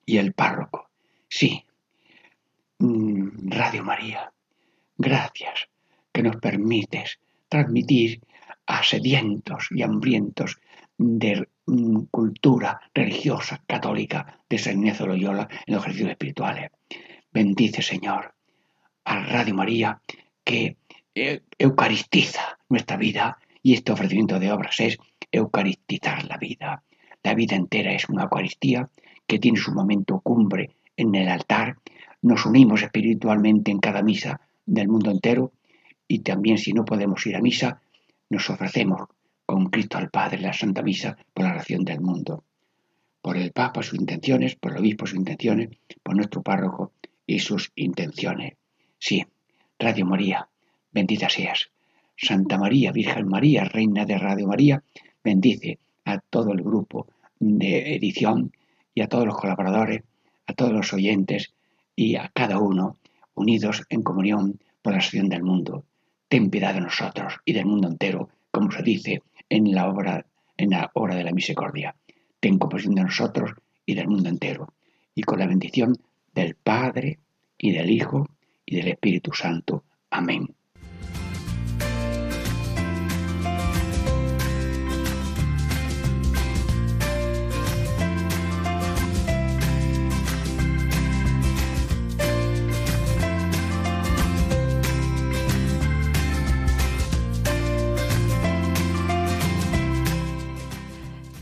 y 0.06 0.18
el 0.18 0.34
párroco. 0.34 0.90
Sí, 1.28 1.66
mm, 2.80 3.50
Radio 3.50 3.84
María, 3.84 4.32
gracias 4.98 5.70
que 6.12 6.24
nos 6.24 6.38
permites 6.38 7.20
transmitir 7.48 8.22
a 8.66 8.84
sedientos 8.84 9.68
y 9.72 9.82
hambrientos 9.82 10.60
de 10.98 11.48
mm, 11.66 12.04
cultura 12.12 12.82
religiosa 12.94 13.64
católica 13.68 14.40
de 14.50 14.58
San 14.58 14.80
Ignacio 14.80 15.08
Loyola 15.08 15.48
en 15.66 15.74
los 15.74 15.84
ejercicios 15.84 16.12
espirituales. 16.12 16.72
Bendice, 17.32 17.82
Señor, 17.82 18.34
a 19.06 19.20
Radio 19.24 19.56
María 19.56 20.02
que 20.44 20.78
eh, 21.16 21.42
eucaristiza 21.58 22.58
nuestra 22.70 22.98
vida 22.98 23.38
y 23.64 23.74
este 23.74 23.92
ofrecimiento 23.92 24.40
de 24.40 24.52
obras 24.52 24.80
es 24.80 24.98
eucaristizar 25.32 26.26
la 26.26 26.38
vida. 26.38 26.84
La 27.24 27.34
vida 27.34 27.56
entera 27.56 27.94
es 27.94 28.10
una 28.10 28.24
Eucaristía 28.24 28.90
que 29.32 29.40
tiene 29.40 29.58
su 29.58 29.72
momento 29.72 30.20
cumbre 30.20 30.72
en 30.98 31.16
el 31.16 31.30
altar, 31.30 31.78
nos 32.22 32.46
unimos 32.46 32.84
espiritualmente 32.84 33.72
en 33.72 33.80
cada 33.80 34.04
misa 34.04 34.42
del 34.66 34.90
mundo 34.90 35.10
entero 35.10 35.54
y 36.06 36.20
también 36.20 36.58
si 36.58 36.74
no 36.74 36.84
podemos 36.84 37.26
ir 37.26 37.38
a 37.38 37.42
misa, 37.42 37.82
nos 38.30 38.50
ofrecemos 38.50 39.08
con 39.46 39.70
Cristo 39.70 39.98
al 39.98 40.10
Padre 40.10 40.42
la 40.42 40.52
Santa 40.52 40.82
Misa 40.82 41.16
por 41.34 41.46
la 41.46 41.52
oración 41.52 41.86
del 41.86 42.02
mundo. 42.02 42.44
Por 43.22 43.38
el 43.38 43.54
Papa 43.54 43.82
sus 43.84 43.98
intenciones, 43.98 44.58
por 44.58 44.74
el 44.74 44.80
Obispo 44.80 45.06
sus 45.08 45.18
intenciones, 45.18 45.70
por 46.04 46.14
nuestro 46.18 46.42
párroco 46.42 46.92
y 47.26 47.40
sus 47.40 47.72
intenciones. 47.76 48.56
Sí, 49.00 49.26
Radio 49.80 50.06
María, 50.06 50.50
bendita 50.92 51.30
seas. 51.30 51.72
Santa 52.18 52.58
María, 52.58 52.92
Virgen 52.92 53.30
María, 53.30 53.64
Reina 53.64 54.04
de 54.06 54.18
Radio 54.18 54.48
María, 54.48 54.84
bendice 55.24 55.80
a 56.04 56.20
todo 56.20 56.52
el 56.52 56.62
grupo 56.62 57.08
de 57.40 57.96
edición 57.96 58.52
y 58.94 59.02
a 59.02 59.08
todos 59.08 59.26
los 59.26 59.38
colaboradores 59.38 60.04
a 60.52 60.54
todos 60.54 60.74
los 60.74 60.94
oyentes 60.94 61.54
y 61.96 62.16
a 62.16 62.30
cada 62.34 62.60
uno 62.60 62.98
unidos 63.34 63.84
en 63.90 64.04
comunión 64.04 64.60
por 64.82 64.94
la 64.94 65.00
acción 65.00 65.30
del 65.30 65.44
mundo. 65.44 65.86
ten 66.28 66.50
piedad 66.50 66.74
de 66.74 66.82
nosotros 66.82 67.40
y 67.46 67.54
del 67.54 67.66
mundo 67.66 67.88
entero, 67.90 68.30
como 68.52 68.72
se 68.72 68.84
dice 68.84 69.22
en 69.50 69.74
la 69.74 69.90
obra, 69.90 70.26
en 70.58 70.70
la 70.70 70.90
obra 70.94 71.16
de 71.16 71.24
la 71.24 71.32
misericordia. 71.32 71.96
Ten 72.40 72.58
compasión 72.58 72.96
de 72.96 73.04
nosotros 73.04 73.52
y 73.86 73.96
del 73.96 74.08
mundo 74.08 74.30
entero. 74.30 74.74
Y 75.14 75.24
con 75.24 75.40
la 75.40 75.48
bendición 75.48 75.98
del 76.34 76.56
Padre 76.56 77.20
y 77.58 77.72
del 77.72 77.90
Hijo 77.90 78.30
y 78.66 78.78
del 78.78 78.88
Espíritu 78.88 79.34
Santo. 79.34 79.84
Amén. 80.10 80.56